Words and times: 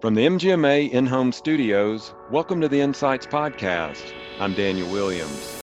From 0.00 0.14
the 0.14 0.24
MGMA 0.24 0.92
in 0.92 1.06
home 1.06 1.32
studios, 1.32 2.14
welcome 2.30 2.60
to 2.60 2.68
the 2.68 2.80
Insights 2.80 3.26
Podcast. 3.26 4.12
I'm 4.38 4.54
Daniel 4.54 4.88
Williams. 4.92 5.58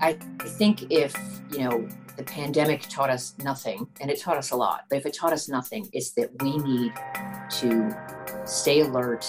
I 0.00 0.14
think 0.58 0.90
if, 0.90 1.14
you 1.52 1.60
know, 1.60 1.88
the 2.16 2.24
pandemic 2.24 2.82
taught 2.88 3.10
us 3.10 3.36
nothing, 3.44 3.86
and 4.00 4.10
it 4.10 4.20
taught 4.20 4.38
us 4.38 4.50
a 4.50 4.56
lot, 4.56 4.86
but 4.90 4.98
if 4.98 5.06
it 5.06 5.14
taught 5.14 5.32
us 5.32 5.48
nothing, 5.48 5.88
it's 5.92 6.10
that 6.14 6.30
we 6.42 6.58
need 6.58 6.92
to 7.60 7.96
stay 8.44 8.80
alert, 8.80 9.24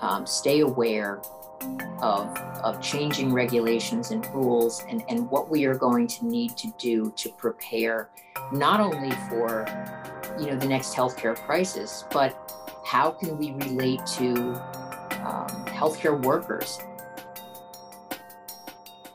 um, 0.00 0.24
stay 0.28 0.60
aware 0.60 1.20
of, 2.00 2.36
of 2.62 2.80
changing 2.80 3.32
regulations 3.32 4.10
and 4.10 4.26
rules 4.34 4.84
and, 4.88 5.02
and 5.08 5.28
what 5.30 5.50
we 5.50 5.64
are 5.64 5.74
going 5.74 6.06
to 6.06 6.26
need 6.26 6.56
to 6.56 6.72
do 6.78 7.12
to 7.16 7.28
prepare 7.30 8.10
not 8.52 8.80
only 8.80 9.10
for 9.28 9.66
you 10.38 10.46
know 10.46 10.56
the 10.56 10.66
next 10.66 10.94
healthcare 10.94 11.36
crisis, 11.36 12.04
but 12.10 12.52
how 12.84 13.10
can 13.10 13.36
we 13.36 13.52
relate 13.52 14.04
to 14.06 14.34
um, 15.22 15.48
healthcare 15.66 16.20
workers? 16.24 16.78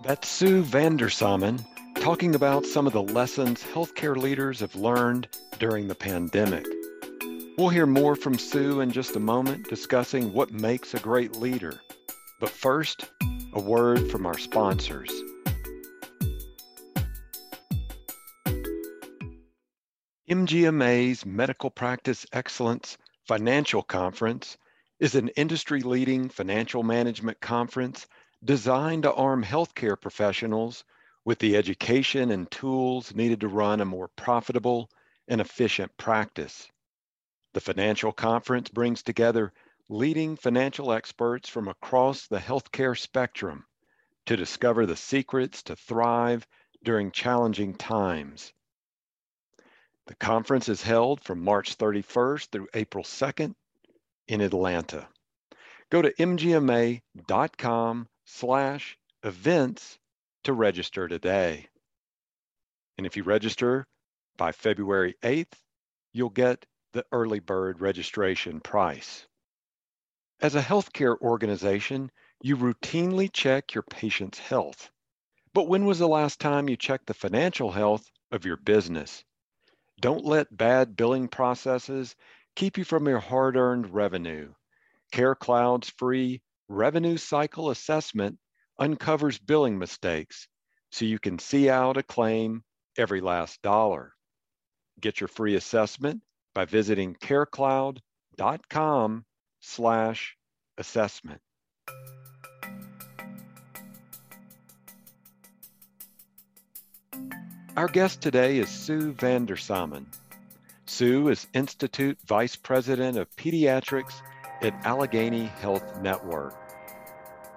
That's 0.02 0.28
Sue 0.28 0.64
Vandersamen 0.64 1.66
talking 1.96 2.36
about 2.36 2.66
some 2.66 2.86
of 2.86 2.94
the 2.94 3.02
lessons 3.02 3.64
healthcare 3.64 4.16
leaders 4.16 4.60
have 4.60 4.76
learned 4.76 5.28
during 5.58 5.88
the 5.88 5.96
pandemic. 5.96 6.66
We'll 7.58 7.70
hear 7.70 7.88
more 7.88 8.16
from 8.16 8.38
Sue 8.38 8.82
in 8.82 8.92
just 8.92 9.16
a 9.16 9.20
moment 9.20 9.68
discussing 9.70 10.32
what 10.32 10.52
makes 10.52 10.94
a 10.94 11.00
great 11.00 11.38
leader. 11.38 11.80
But 12.40 12.50
first, 12.50 13.10
a 13.54 13.60
word 13.62 14.12
from 14.12 14.26
our 14.26 14.38
sponsors. 14.38 15.10
MGMA's 20.30 21.26
Medical 21.26 21.70
Practice 21.70 22.26
Excellence 22.34 22.98
Financial 23.28 23.82
Conference 23.82 24.58
is 25.00 25.16
an 25.16 25.30
industry 25.30 25.82
leading 25.82 26.28
financial 26.28 26.84
management 26.84 27.40
conference 27.40 28.06
designed 28.44 29.04
to 29.04 29.14
arm 29.14 29.44
healthcare 29.44 30.00
professionals 30.00 30.84
with 31.24 31.40
the 31.40 31.56
education 31.56 32.32
and 32.32 32.52
tools 32.52 33.16
needed 33.16 33.40
to 33.42 33.48
run 33.48 33.80
a 33.80 33.86
more 33.86 34.10
profitable 34.10 34.90
and 35.28 35.40
efficient 35.40 35.96
practice. 35.98 36.68
The 37.54 37.62
financial 37.62 38.12
conference 38.12 38.70
brings 38.70 39.04
together 39.04 39.54
leading 39.90 40.36
financial 40.36 40.92
experts 40.92 41.48
from 41.48 41.68
across 41.68 42.28
the 42.28 42.40
healthcare 42.40 42.98
spectrum 42.98 43.66
to 44.26 44.36
discover 44.36 44.86
the 44.86 44.96
secrets 44.96 45.64
to 45.64 45.76
thrive 45.76 46.48
during 46.84 47.12
challenging 47.12 47.76
times. 47.76 48.52
The 50.08 50.16
conference 50.16 50.70
is 50.70 50.82
held 50.82 51.24
from 51.24 51.44
March 51.44 51.78
31st 51.78 52.50
through 52.50 52.68
April 52.74 53.04
2nd 53.04 53.56
in 54.28 54.42
Atlanta. 54.42 55.08
Go 55.92 56.02
to 56.02 56.14
mgma.com 56.14 58.08
slash 58.26 58.98
events 59.24 60.00
to 60.44 60.54
register 60.54 61.08
today. 61.08 61.68
And 62.98 63.06
if 63.06 63.18
you 63.18 63.24
register 63.24 63.86
by 64.38 64.52
February 64.52 65.16
8th, 65.24 65.54
you'll 66.14 66.30
get 66.30 66.66
the 66.94 67.06
early 67.12 67.40
bird 67.40 67.82
registration 67.82 68.62
price. 68.62 69.28
As 70.42 70.56
a 70.56 70.62
healthcare 70.62 71.18
organization, 71.22 72.12
you 72.42 72.58
routinely 72.58 73.32
check 73.32 73.74
your 73.74 73.84
patient's 73.84 74.38
health. 74.38 74.92
But 75.54 75.70
when 75.70 75.86
was 75.86 76.00
the 76.00 76.08
last 76.08 76.42
time 76.42 76.68
you 76.68 76.76
checked 76.76 77.08
the 77.08 77.14
financial 77.14 77.72
health 77.72 78.06
of 78.32 78.44
your 78.44 78.58
business? 78.58 79.24
Don't 80.02 80.26
let 80.26 80.56
bad 80.56 80.98
billing 80.98 81.30
processes 81.30 82.18
keep 82.56 82.78
you 82.78 82.84
from 82.84 83.08
your 83.08 83.20
hard 83.20 83.56
earned 83.56 83.94
revenue. 83.94 84.54
CareCloud's 85.14 85.90
free 85.92 86.42
revenue 86.68 87.16
cycle 87.16 87.70
assessment 87.70 88.38
uncovers 88.78 89.40
billing 89.40 89.78
mistakes 89.78 90.50
so 90.92 91.06
you 91.06 91.18
can 91.18 91.40
see 91.40 91.70
out 91.70 91.96
a 91.96 92.04
claim 92.04 92.62
every 92.98 93.22
last 93.22 93.62
dollar. 93.62 94.14
Get 95.00 95.22
your 95.22 95.30
free 95.30 95.56
assessment 95.56 96.24
by 96.54 96.66
visiting 96.66 97.16
carecloud.com 97.16 99.26
slash 99.66 100.38
assessment. 100.78 101.42
Our 107.76 107.88
guest 107.88 108.22
today 108.22 108.60
is 108.60 108.70
Sue 108.70 109.14
Vandersamen. 109.14 110.06
Sue 110.86 111.28
is 111.28 111.48
Institute 111.54 112.18
Vice 112.26 112.56
President 112.56 113.18
of 113.18 113.36
Pediatrics 113.36 114.22
at 114.62 114.74
Allegheny 114.86 115.46
Health 115.46 116.00
Network. 116.00 116.56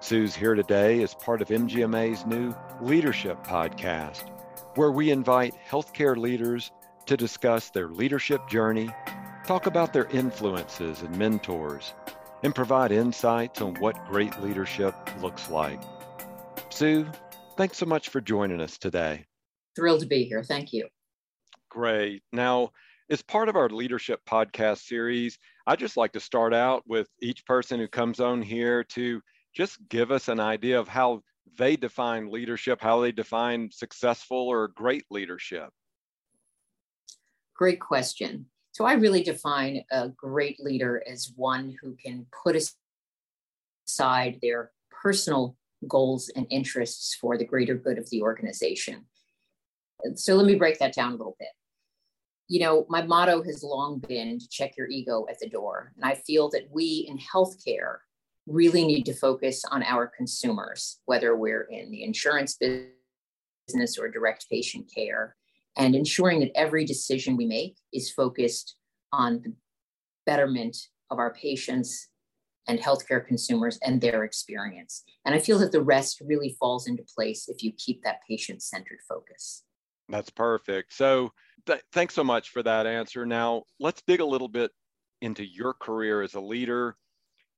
Sue's 0.01 0.35
here 0.35 0.55
today 0.55 1.01
as 1.03 1.13
part 1.13 1.41
of 1.41 1.47
MGMA's 1.49 2.25
new 2.25 2.53
Leadership 2.81 3.45
Podcast, 3.45 4.29
where 4.75 4.91
we 4.91 5.11
invite 5.11 5.55
healthcare 5.69 6.17
leaders 6.17 6.71
to 7.05 7.15
discuss 7.15 7.69
their 7.69 7.87
leadership 7.87 8.47
journey 8.49 8.89
talk 9.49 9.65
about 9.65 9.91
their 9.91 10.05
influences 10.09 11.01
and 11.01 11.17
mentors, 11.17 11.95
and 12.43 12.53
provide 12.53 12.91
insights 12.91 13.61
on 13.61 13.73
what 13.79 13.97
great 14.07 14.39
leadership 14.43 14.93
looks 15.23 15.49
like. 15.49 15.81
Sue, 16.69 17.07
thanks 17.57 17.79
so 17.79 17.87
much 17.87 18.09
for 18.09 18.21
joining 18.21 18.61
us 18.61 18.77
today. 18.77 19.25
Thrilled 19.75 20.01
to 20.01 20.05
be 20.05 20.23
here. 20.25 20.43
Thank 20.43 20.71
you. 20.71 20.87
Great. 21.67 22.21
Now, 22.31 22.69
as 23.09 23.23
part 23.23 23.49
of 23.49 23.55
our 23.55 23.69
leadership 23.69 24.19
podcast 24.29 24.85
series, 24.85 25.39
I'd 25.65 25.79
just 25.79 25.97
like 25.97 26.11
to 26.11 26.19
start 26.19 26.53
out 26.53 26.83
with 26.85 27.07
each 27.19 27.43
person 27.47 27.79
who 27.79 27.87
comes 27.87 28.19
on 28.19 28.43
here 28.43 28.83
to 28.83 29.19
just 29.55 29.79
give 29.89 30.11
us 30.11 30.27
an 30.27 30.39
idea 30.39 30.79
of 30.79 30.87
how 30.87 31.23
they 31.57 31.75
define 31.75 32.29
leadership, 32.29 32.81
how 32.81 33.01
they 33.01 33.11
define 33.11 33.71
successful 33.71 34.47
or 34.47 34.67
great 34.67 35.05
leadership. 35.09 35.69
Great 37.55 37.79
question. 37.79 38.45
So 38.79 38.85
I 38.85 38.93
really 38.93 39.23
define 39.23 39.83
a 39.91 40.07
great 40.07 40.57
leader 40.61 41.03
as 41.05 41.33
one 41.35 41.75
who 41.81 41.97
can 42.01 42.25
put 42.31 42.55
aside 43.85 44.39
their 44.41 44.71
personal 44.89 45.57
goals 45.85 46.31
and 46.33 46.47
interests 46.49 47.13
for 47.19 47.37
the 47.37 47.43
greater 47.43 47.75
good 47.75 47.97
of 47.97 48.09
the 48.09 48.21
organization. 48.21 49.03
So 50.15 50.35
let 50.35 50.45
me 50.45 50.55
break 50.55 50.79
that 50.79 50.93
down 50.93 51.09
a 51.09 51.17
little 51.17 51.35
bit. 51.37 51.49
You 52.47 52.61
know, 52.61 52.85
my 52.87 53.01
motto 53.01 53.43
has 53.43 53.63
long 53.63 53.99
been 53.99 54.39
to 54.39 54.47
check 54.47 54.77
your 54.77 54.87
ego 54.87 55.25
at 55.29 55.39
the 55.39 55.49
door. 55.49 55.91
And 55.97 56.05
I 56.09 56.15
feel 56.15 56.49
that 56.51 56.69
we 56.71 57.05
in 57.09 57.17
healthcare 57.17 57.97
really 58.47 58.85
need 58.85 59.03
to 59.07 59.13
focus 59.13 59.65
on 59.69 59.83
our 59.83 60.07
consumers, 60.07 61.01
whether 61.03 61.35
we're 61.35 61.63
in 61.63 61.91
the 61.91 62.03
insurance 62.03 62.57
business 62.57 63.97
or 63.99 64.07
direct 64.07 64.49
patient 64.49 64.89
care 64.95 65.35
and 65.79 65.95
ensuring 65.95 66.41
that 66.41 66.51
every 66.55 66.85
decision 66.85 67.37
we 67.37 67.47
make 67.47 67.77
is 67.93 68.11
focused 68.11 68.75
on 69.13 69.41
the 69.41 69.53
betterment 70.25 70.77
of 71.09 71.17
our 71.17 71.33
patients 71.33 72.09
and 72.67 72.77
healthcare 72.79 73.25
consumers 73.25 73.79
and 73.83 73.99
their 73.99 74.25
experience. 74.25 75.03
And 75.25 75.33
I 75.33 75.39
feel 75.39 75.57
that 75.59 75.71
the 75.71 75.81
rest 75.81 76.21
really 76.23 76.55
falls 76.59 76.87
into 76.87 77.03
place 77.15 77.47
if 77.47 77.63
you 77.63 77.71
keep 77.77 78.03
that 78.03 78.19
patient 78.29 78.61
centered 78.61 78.99
focus. 79.07 79.63
That's 80.09 80.29
perfect. 80.29 80.93
So, 80.93 81.31
th- 81.65 81.81
thanks 81.93 82.13
so 82.13 82.23
much 82.23 82.49
for 82.49 82.61
that 82.63 82.85
answer. 82.85 83.25
Now, 83.25 83.63
let's 83.79 84.03
dig 84.05 84.19
a 84.19 84.25
little 84.25 84.47
bit 84.49 84.71
into 85.21 85.45
your 85.45 85.73
career 85.73 86.21
as 86.21 86.35
a 86.35 86.41
leader. 86.41 86.95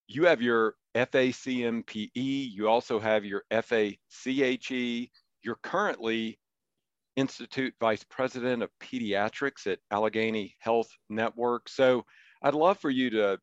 You 0.08 0.26
have 0.26 0.42
your 0.42 0.76
FACMPE, 0.96 2.12
you 2.14 2.68
also 2.68 3.00
have 3.00 3.26
your 3.26 3.44
FACHE. 3.52 5.10
You're 5.44 5.60
currently 5.64 6.38
Institute 7.22 7.74
Vice 7.80 8.04
President 8.10 8.62
of 8.64 8.70
Pediatrics 8.82 9.68
at 9.68 9.80
Allegheny 9.92 10.56
Health 10.60 10.90
Network. 11.10 11.70
So 11.70 12.04
I'd 12.42 12.56
love 12.56 12.80
for 12.80 12.90
you 12.90 13.10
to 13.12 13.40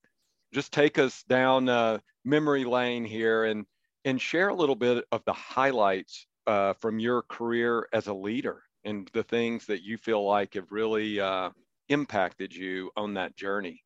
just 0.53 0.73
take 0.73 0.99
us 0.99 1.23
down 1.23 1.69
uh, 1.69 1.99
memory 2.25 2.65
lane 2.65 3.05
here 3.05 3.45
and, 3.45 3.65
and 4.05 4.21
share 4.21 4.49
a 4.49 4.55
little 4.55 4.75
bit 4.75 5.05
of 5.13 5.25
the 5.25 5.33
highlights 5.33 6.27
uh, 6.47 6.73
from 6.75 6.99
your 6.99 7.23
career 7.23 7.89
as 7.93 8.09
a 8.09 8.15
leader 8.15 8.63
and 8.85 9.09
the 9.13 9.23
things 9.23 9.65
that 9.67 9.83
you 9.83 9.97
feel 9.97 10.27
like 10.27 10.55
have 10.55 10.73
really 10.73 11.21
uh, 11.21 11.51
impacted 11.89 12.55
you 12.55 12.91
on 12.97 13.15
that 13.15 13.37
journey. 13.37 13.85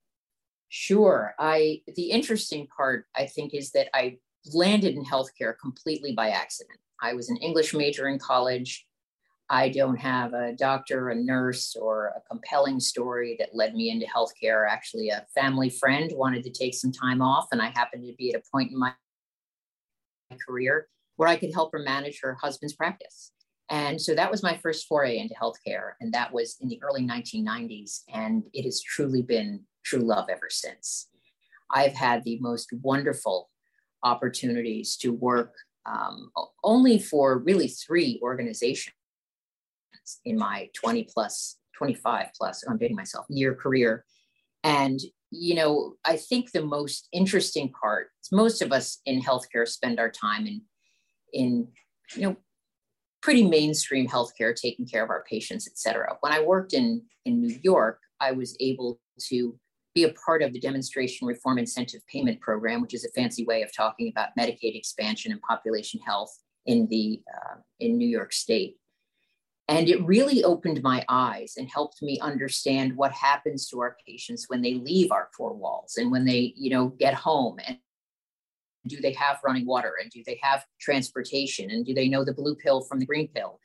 Sure. 0.71 1.35
I 1.39 1.83
the 1.97 2.11
interesting 2.11 2.67
part 2.67 3.07
I 3.15 3.27
think 3.27 3.53
is 3.53 3.73
that 3.73 3.89
I 3.95 4.17
landed 4.55 4.95
in 4.95 5.05
healthcare 5.05 5.55
completely 5.61 6.13
by 6.13 6.31
accident. 6.31 6.79
I 7.03 7.13
was 7.13 7.29
an 7.29 7.37
English 7.39 7.75
major 7.75 8.09
in 8.09 8.19
college 8.19 8.87
I 9.53 9.69
don't 9.69 10.01
have 10.01 10.33
a 10.33 10.55
doctor, 10.55 11.11
a 11.11 11.15
nurse, 11.15 11.77
or 11.77 12.15
a 12.17 12.23
compelling 12.27 12.81
story 12.81 13.37
that 13.39 13.55
led 13.55 13.75
me 13.75 13.91
into 13.91 14.07
healthcare. 14.07 14.67
Actually, 14.67 15.11
a 15.11 15.27
family 15.35 15.69
friend 15.69 16.11
wanted 16.15 16.43
to 16.45 16.51
take 16.51 16.73
some 16.73 16.91
time 16.91 17.21
off, 17.21 17.49
and 17.53 17.61
I 17.61 17.67
happened 17.67 18.07
to 18.07 18.15
be 18.15 18.33
at 18.33 18.41
a 18.41 18.51
point 18.51 18.73
in 18.73 18.79
my 18.79 18.95
career 20.49 20.89
where 21.17 21.29
I 21.29 21.37
could 21.37 21.53
help 21.53 21.71
her 21.73 21.81
manage 21.81 22.21
her 22.23 22.39
husband's 22.41 22.75
practice. 22.75 23.33
And 23.69 24.01
so 24.01 24.15
that 24.15 24.31
was 24.31 24.43
my 24.43 24.57
first 24.57 24.87
foray 24.87 25.19
into 25.19 25.35
healthcare. 25.35 25.93
And 26.01 26.15
that 26.15 26.33
was 26.33 26.57
in 26.63 26.69
the 26.69 26.81
early 26.83 27.07
1990s. 27.07 28.05
And 28.11 28.45
it 28.55 28.65
has 28.65 28.81
truly 28.81 29.21
been 29.21 29.65
true 29.85 30.01
love 30.01 30.31
ever 30.31 30.49
since. 30.49 31.09
I've 31.71 31.93
had 31.93 32.25
the 32.25 32.39
most 32.41 32.71
wonderful 32.81 33.51
opportunities 34.03 34.97
to 34.97 35.13
work 35.13 35.55
um, 35.85 36.31
only 36.65 36.99
for 36.99 37.39
really 37.39 37.69
three 37.69 38.19
organizations 38.23 38.97
in 40.25 40.37
my 40.37 40.69
20 40.75 41.09
plus, 41.13 41.59
25 41.77 42.29
plus, 42.37 42.65
I'm 42.69 42.79
dating 42.79 42.97
myself, 42.97 43.27
year 43.29 43.55
career. 43.55 44.05
And, 44.65 45.01
you 45.31 45.55
know, 45.55 45.95
I 46.05 46.17
think 46.17 46.53
the 46.53 46.65
most 46.65 47.09
interesting 47.13 47.71
part 47.71 48.09
most 48.31 48.63
of 48.63 48.73
us 48.73 49.01
in 49.05 49.21
healthcare 49.21 49.67
spend 49.67 49.99
our 49.99 50.11
time 50.11 50.47
in, 50.47 50.63
in, 51.33 51.69
you 52.15 52.23
know, 52.23 52.37
pretty 53.23 53.47
mainstream 53.47 54.09
healthcare, 54.09 54.55
taking 54.55 54.87
care 54.87 55.05
of 55.05 55.11
our 55.11 55.25
patients, 55.29 55.69
et 55.69 55.79
cetera. 55.79 56.17
When 56.21 56.33
I 56.33 56.43
worked 56.43 56.73
in, 56.73 57.03
in 57.25 57.41
New 57.41 57.59
York, 57.63 58.01
I 58.21 58.33
was 58.33 58.57
able 58.61 59.01
to 59.29 59.59
be 59.95 60.05
a 60.05 60.15
part 60.27 60.43
of 60.43 60.53
the 60.53 60.61
Demonstration 60.61 61.27
Reform 61.27 61.59
Incentive 61.59 62.01
Payment 62.11 62.41
Program, 62.41 62.81
which 62.81 62.95
is 62.95 63.05
a 63.05 63.11
fancy 63.11 63.45
way 63.45 63.63
of 63.63 63.75
talking 63.75 64.09
about 64.09 64.31
Medicaid 64.39 64.77
expansion 64.77 65.33
and 65.33 65.41
population 65.43 66.01
health 66.01 66.37
in 66.67 66.87
the 66.89 67.21
uh, 67.33 67.57
in 67.81 67.99
New 67.99 68.09
York 68.09 68.33
State. 68.33 68.77
And 69.69 69.89
it 69.89 70.05
really 70.05 70.43
opened 70.45 70.83
my 70.83 71.05
eyes 71.09 71.55
and 71.57 71.69
helped 71.69 72.03
me 72.03 72.19
understand 72.21 72.97
what 72.97 73.13
happens 73.13 73.69
to 73.69 73.81
our 73.81 73.97
patients 74.07 74.47
when 74.49 74.61
they 74.61 74.75
leave 74.75 75.13
our 75.13 75.29
four 75.37 75.55
walls 75.55 75.97
and 75.97 76.11
when 76.11 76.25
they, 76.25 76.53
you 76.57 76.71
know, 76.71 76.89
get 76.89 77.15
home 77.15 77.59
and 77.67 77.79
do 78.87 79.01
they 79.01 79.13
have 79.13 79.39
running 79.45 79.65
water 79.65 79.95
and 80.03 80.11
do 80.11 80.23
they 80.27 80.39
have 80.43 80.65
transportation 80.81 81.71
and 81.71 81.87
do 81.87 81.95
they 81.95 82.09
know 82.09 82.25
the 82.25 82.35
blue 82.35 82.57
pill 82.57 82.81
from 82.83 82.99
the 82.99 83.07
green 83.07 83.29
pill? 83.29 83.61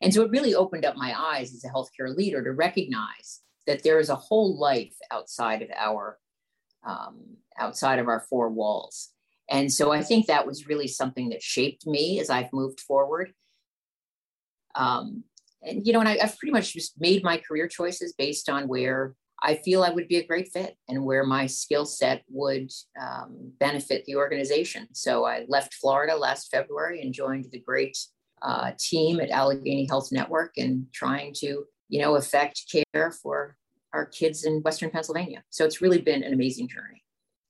And 0.00 0.12
so 0.12 0.22
it 0.22 0.30
really 0.30 0.54
opened 0.54 0.84
up 0.84 0.96
my 0.96 1.14
eyes 1.16 1.54
as 1.54 1.64
a 1.64 1.68
healthcare 1.68 2.16
leader 2.16 2.42
to 2.42 2.52
recognize 2.52 3.40
that 3.66 3.82
there 3.82 4.00
is 4.00 4.08
a 4.08 4.16
whole 4.16 4.58
life 4.58 4.96
outside 5.10 5.62
of 5.62 5.68
our 5.76 6.18
um, 6.84 7.36
outside 7.58 8.00
of 8.00 8.08
our 8.08 8.20
four 8.28 8.48
walls. 8.48 9.10
And 9.48 9.72
so 9.72 9.92
I 9.92 10.02
think 10.02 10.26
that 10.26 10.46
was 10.46 10.66
really 10.66 10.88
something 10.88 11.28
that 11.28 11.42
shaped 11.42 11.86
me 11.86 12.18
as 12.18 12.30
I've 12.30 12.52
moved 12.52 12.80
forward. 12.80 13.32
Um, 14.74 15.24
and 15.62 15.86
you 15.86 15.92
know, 15.92 16.00
and 16.00 16.08
I, 16.08 16.18
have 16.18 16.38
pretty 16.38 16.52
much 16.52 16.72
just 16.72 17.00
made 17.00 17.22
my 17.22 17.38
career 17.38 17.68
choices 17.68 18.14
based 18.16 18.48
on 18.48 18.68
where 18.68 19.14
I 19.42 19.56
feel 19.56 19.82
I 19.82 19.90
would 19.90 20.08
be 20.08 20.18
a 20.18 20.26
great 20.26 20.48
fit 20.52 20.76
and 20.88 21.04
where 21.04 21.24
my 21.24 21.46
skill 21.46 21.84
set 21.84 22.22
would 22.28 22.70
um, 23.00 23.52
benefit 23.58 24.04
the 24.04 24.16
organization. 24.16 24.86
So 24.92 25.24
I 25.24 25.44
left 25.48 25.74
Florida 25.74 26.16
last 26.16 26.50
February 26.50 27.02
and 27.02 27.12
joined 27.12 27.46
the 27.50 27.58
great 27.58 27.98
uh, 28.40 28.72
team 28.78 29.20
at 29.20 29.30
Allegheny 29.30 29.86
Health 29.86 30.10
Network 30.12 30.52
and 30.58 30.86
trying 30.92 31.34
to 31.38 31.64
you 31.92 32.00
know, 32.00 32.16
affect 32.16 32.74
care 32.94 33.10
for 33.10 33.54
our 33.92 34.06
kids 34.06 34.44
in 34.44 34.62
Western 34.62 34.88
Pennsylvania. 34.88 35.44
So 35.50 35.66
it's 35.66 35.82
really 35.82 36.00
been 36.00 36.22
an 36.22 36.32
amazing 36.32 36.66
journey. 36.68 37.04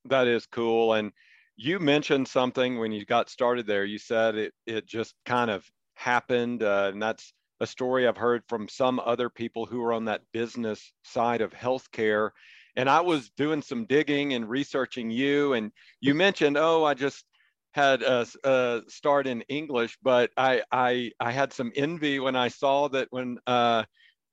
That 0.07 0.27
is 0.27 0.47
cool. 0.47 0.95
And 0.95 1.13
you 1.57 1.79
mentioned 1.79 2.27
something 2.27 2.81
when 2.81 2.91
you 2.91 3.05
got 3.05 3.31
started 3.31 3.69
there. 3.69 3.85
You 3.85 3.99
said 3.99 4.35
it, 4.35 4.53
it 4.67 4.85
just 4.85 5.15
kind 5.25 5.49
of 5.49 5.65
happened. 5.95 6.65
Uh, 6.65 6.91
and 6.93 7.01
that's 7.01 7.33
a 7.63 7.67
story 7.67 8.07
I've 8.07 8.17
heard 8.17 8.43
from 8.49 8.69
some 8.69 9.01
other 9.05 9.31
people 9.31 9.67
who 9.67 9.83
are 9.83 9.93
on 9.93 10.05
that 10.07 10.23
business 10.33 10.93
side 11.05 11.41
of 11.41 11.53
healthcare. 11.53 12.31
And 12.77 12.91
I 12.91 13.01
was 13.01 13.31
doing 13.37 13.63
some 13.63 13.87
digging 13.87 14.35
and 14.35 14.49
researching 14.49 15.11
you, 15.11 15.53
and 15.53 15.71
you 16.01 16.15
mentioned, 16.15 16.57
oh, 16.59 16.85
I 16.85 16.95
just 16.95 17.25
had 17.73 18.03
a, 18.03 18.27
a 18.45 18.83
start 18.89 19.27
in 19.27 19.43
English, 19.43 19.97
but 20.03 20.31
I, 20.37 20.63
I 20.73 21.13
I 21.21 21.31
had 21.31 21.53
some 21.53 21.73
envy 21.77 22.19
when 22.19 22.35
I 22.35 22.49
saw 22.49 22.89
that 22.89 23.09
when 23.11 23.39
uh, 23.47 23.85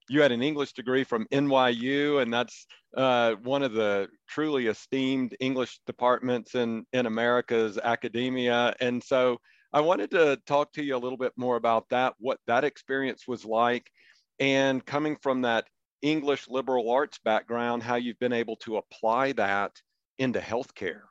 you 0.09 0.21
had 0.21 0.31
an 0.31 0.41
English 0.41 0.73
degree 0.73 1.03
from 1.03 1.27
NYU, 1.31 2.21
and 2.21 2.33
that's 2.33 2.65
uh, 2.97 3.35
one 3.43 3.61
of 3.61 3.73
the 3.73 4.07
truly 4.27 4.67
esteemed 4.67 5.35
English 5.39 5.79
departments 5.85 6.55
in, 6.55 6.85
in 6.93 7.05
America's 7.05 7.77
academia. 7.77 8.73
And 8.81 9.03
so 9.03 9.39
I 9.71 9.81
wanted 9.81 10.11
to 10.11 10.39
talk 10.47 10.73
to 10.73 10.83
you 10.83 10.95
a 10.95 10.97
little 10.97 11.17
bit 11.17 11.33
more 11.37 11.55
about 11.55 11.89
that, 11.89 12.15
what 12.17 12.39
that 12.47 12.63
experience 12.63 13.27
was 13.27 13.45
like, 13.45 13.91
and 14.39 14.83
coming 14.83 15.15
from 15.21 15.41
that 15.41 15.67
English 16.01 16.47
liberal 16.49 16.89
arts 16.89 17.19
background, 17.23 17.83
how 17.83 17.95
you've 17.95 18.19
been 18.19 18.33
able 18.33 18.55
to 18.57 18.77
apply 18.77 19.33
that 19.33 19.71
into 20.17 20.39
healthcare. 20.39 21.01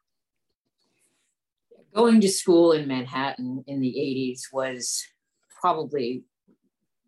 Going 1.94 2.20
to 2.20 2.28
school 2.28 2.72
in 2.72 2.88
Manhattan 2.88 3.64
in 3.66 3.80
the 3.80 3.94
80s 3.96 4.52
was 4.52 5.04
probably 5.60 6.24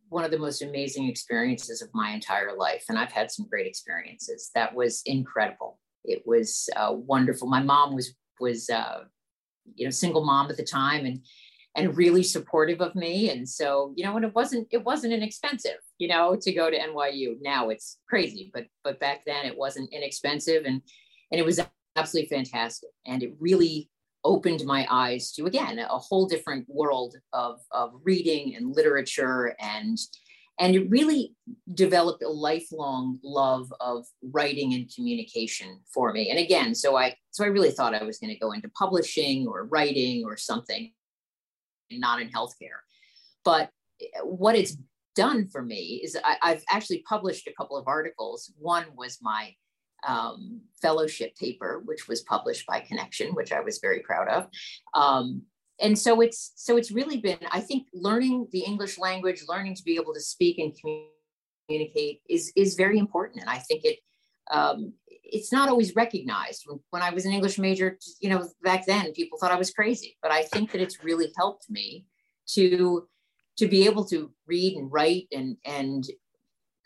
one 0.09 0.25
of 0.25 0.31
the 0.31 0.39
most 0.39 0.63
amazing 0.63 1.09
experiences 1.09 1.83
of 1.83 1.89
my 1.95 2.11
entire 2.11 2.57
life. 2.57 2.85
And 2.89 2.99
I've 2.99 3.13
had 3.13 3.31
some 3.31 3.47
great 3.49 3.67
experiences. 3.67 4.51
That 4.55 4.75
was 4.75 5.03
incredible. 5.07 5.79
It 6.05 6.23
was 6.27 6.69
uh, 6.77 6.93
wonderful. 6.93 7.49
My 7.49 7.63
mom 7.63 7.95
was 7.95 8.15
was 8.41 8.71
uh, 8.71 9.05
you 9.77 9.85
know 9.85 9.91
single 9.91 10.25
mom 10.25 10.51
at 10.51 10.57
the 10.57 10.65
time 10.65 11.07
and 11.07 11.21
and 11.77 11.97
really 11.97 12.23
supportive 12.23 12.81
of 12.81 12.95
me. 12.95 13.31
And 13.31 13.49
so 13.49 13.93
you 13.97 14.05
know, 14.05 14.17
and 14.17 14.25
it 14.25 14.35
wasn't 14.35 14.69
it 14.71 14.85
wasn't 14.85 15.13
inexpensive. 15.13 15.79
You 15.99 16.09
know, 16.09 16.37
to 16.41 16.53
go 16.53 16.71
to 16.71 16.79
NYU. 16.79 17.37
Now 17.41 17.69
it's 17.69 17.99
crazy, 18.09 18.51
but 18.53 18.67
but 18.85 19.01
back 19.01 19.25
then 19.27 19.47
it 19.47 19.57
wasn't 19.57 19.93
inexpensive, 19.93 20.65
and 20.65 20.83
and 21.31 21.41
it 21.41 21.45
was 21.45 21.61
absolutely 21.97 22.29
fantastic. 22.29 22.91
And 23.07 23.23
it 23.23 23.35
really 23.39 23.89
opened 24.25 24.65
my 24.67 24.87
eyes 24.91 25.33
to 25.33 25.47
again 25.47 25.79
a 25.79 25.87
whole 25.99 26.27
different 26.27 26.67
world 26.69 27.17
of, 27.33 27.61
of 27.71 27.93
reading 28.05 28.55
and 28.55 28.77
literature 28.77 29.57
and 29.59 29.99
and 30.61 30.77
it 30.77 30.91
really 30.91 31.35
developed 31.75 32.23
a 32.23 32.29
lifelong 32.29 33.19
love 33.25 33.73
of 33.81 34.07
writing 34.23 34.75
and 34.75 34.93
communication 34.95 35.81
for 35.93 36.13
me. 36.13 36.31
And 36.31 36.39
again 36.39 36.75
so 36.75 36.97
i 36.97 37.17
so 37.31 37.45
i 37.45 37.49
really 37.49 37.71
thought 37.71 37.95
i 37.95 38.05
was 38.05 38.19
going 38.19 38.33
to 38.33 38.39
go 38.39 38.53
into 38.53 38.69
publishing 38.71 39.49
or 39.49 39.65
writing 39.65 40.25
or 40.25 40.37
something 40.37 40.93
not 41.91 42.21
in 42.21 42.29
healthcare. 42.29 42.81
But 43.45 43.71
what 44.23 44.55
it's 44.55 44.77
done 45.17 45.49
for 45.49 45.63
me 45.63 46.01
is 46.05 46.17
I, 46.25 46.37
i've 46.43 46.63
actually 46.71 47.03
published 47.09 47.49
a 47.49 47.53
couple 47.53 47.77
of 47.77 47.89
articles. 47.89 48.53
One 48.59 48.85
was 48.97 49.19
my 49.21 49.55
um, 50.07 50.61
fellowship 50.81 51.37
paper, 51.37 51.83
which 51.85 52.09
was 52.09 52.23
published 52.23 52.67
by 52.67 52.81
Connection, 52.81 53.35
which 53.35 53.53
I 53.53 53.61
was 53.61 53.81
very 53.81 54.01
proud 54.01 54.29
of. 54.29 54.49
Um, 54.95 55.43
and 55.81 55.99
so 55.99 56.21
it's 56.21 56.53
so 56.57 56.77
it's 56.77 56.91
really 56.91 57.19
been, 57.19 57.39
I 57.51 57.61
think, 57.61 57.89
learning 57.93 58.49
the 58.53 58.61
English 58.61 58.99
language, 58.99 59.43
learning 59.49 59.75
to 59.77 59.83
be 59.85 59.97
able 59.97 60.15
to 60.15 60.21
speak 60.21 60.59
and 60.59 60.75
communicate 61.69 62.21
is 62.29 62.53
is 62.57 62.75
very 62.75 62.99
important. 62.99 63.41
And 63.41 63.51
I 63.51 63.59
think 63.59 63.85
it 63.85 63.99
um, 64.51 64.95
it's 65.09 65.53
not 65.53 65.69
always 65.69 65.95
recognized. 65.95 66.67
When, 66.91 67.03
I 67.03 67.11
was 67.11 67.25
an 67.25 67.33
English 67.33 67.59
major, 67.59 67.99
you 68.21 68.31
know, 68.31 68.49
back 68.63 68.85
then 68.87 69.13
people 69.13 69.39
thought 69.39 69.53
I 69.53 69.59
was 69.59 69.71
crazy, 69.71 70.17
but 70.23 70.33
I 70.33 70.43
think 70.43 70.73
that 70.73 70.81
it's 70.81 71.05
really 71.05 71.33
helped 71.37 71.71
me 71.71 72.07
to 72.55 73.09
to 73.59 73.69
be 73.69 73.85
able 73.85 74.05
to 74.07 74.33
read 74.47 74.77
and 74.77 74.91
write 74.91 75.29
and 75.33 75.57
and 75.65 76.05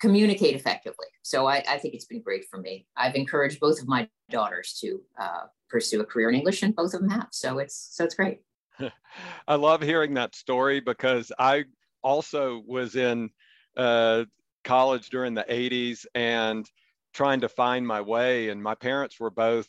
communicate 0.00 0.54
effectively. 0.54 1.07
So 1.23 1.47
I, 1.47 1.64
I, 1.69 1.78
think 1.78 1.95
it's 1.95 2.04
been 2.04 2.21
great 2.21 2.45
for 2.50 2.59
me. 2.59 2.87
I've 2.97 3.14
encouraged 3.14 3.61
both 3.61 3.80
of 3.80 3.88
my 3.88 4.09
daughters 4.28 4.76
to 4.83 5.00
uh, 5.19 5.45
pursue 5.71 6.00
a 6.00 6.04
career 6.04 6.28
in 6.28 6.35
English, 6.35 6.62
and 6.62 6.76
both 6.76 6.92
of 6.92 7.00
them 7.00 7.11
have. 7.11 7.28
So 7.30 7.59
it's 7.59 7.88
so 7.92 8.04
it's 8.04 8.14
great. 8.14 8.40
I 9.49 9.54
love 9.54 9.83
hearing 9.83 10.14
that 10.14 10.35
story 10.35 10.81
because 10.81 11.33
I 11.38 11.64
also 12.02 12.62
was 12.66 12.97
in 12.97 13.31
uh, 13.76 14.25
college 14.64 15.11
during 15.11 15.35
the 15.35 15.47
80s 15.49 16.07
and 16.14 16.69
trying 17.12 17.40
to 17.40 17.49
find 17.49 17.87
my 17.87 18.00
way. 18.00 18.49
And 18.49 18.62
my 18.62 18.75
parents 18.75 19.19
were 19.21 19.31
both 19.31 19.69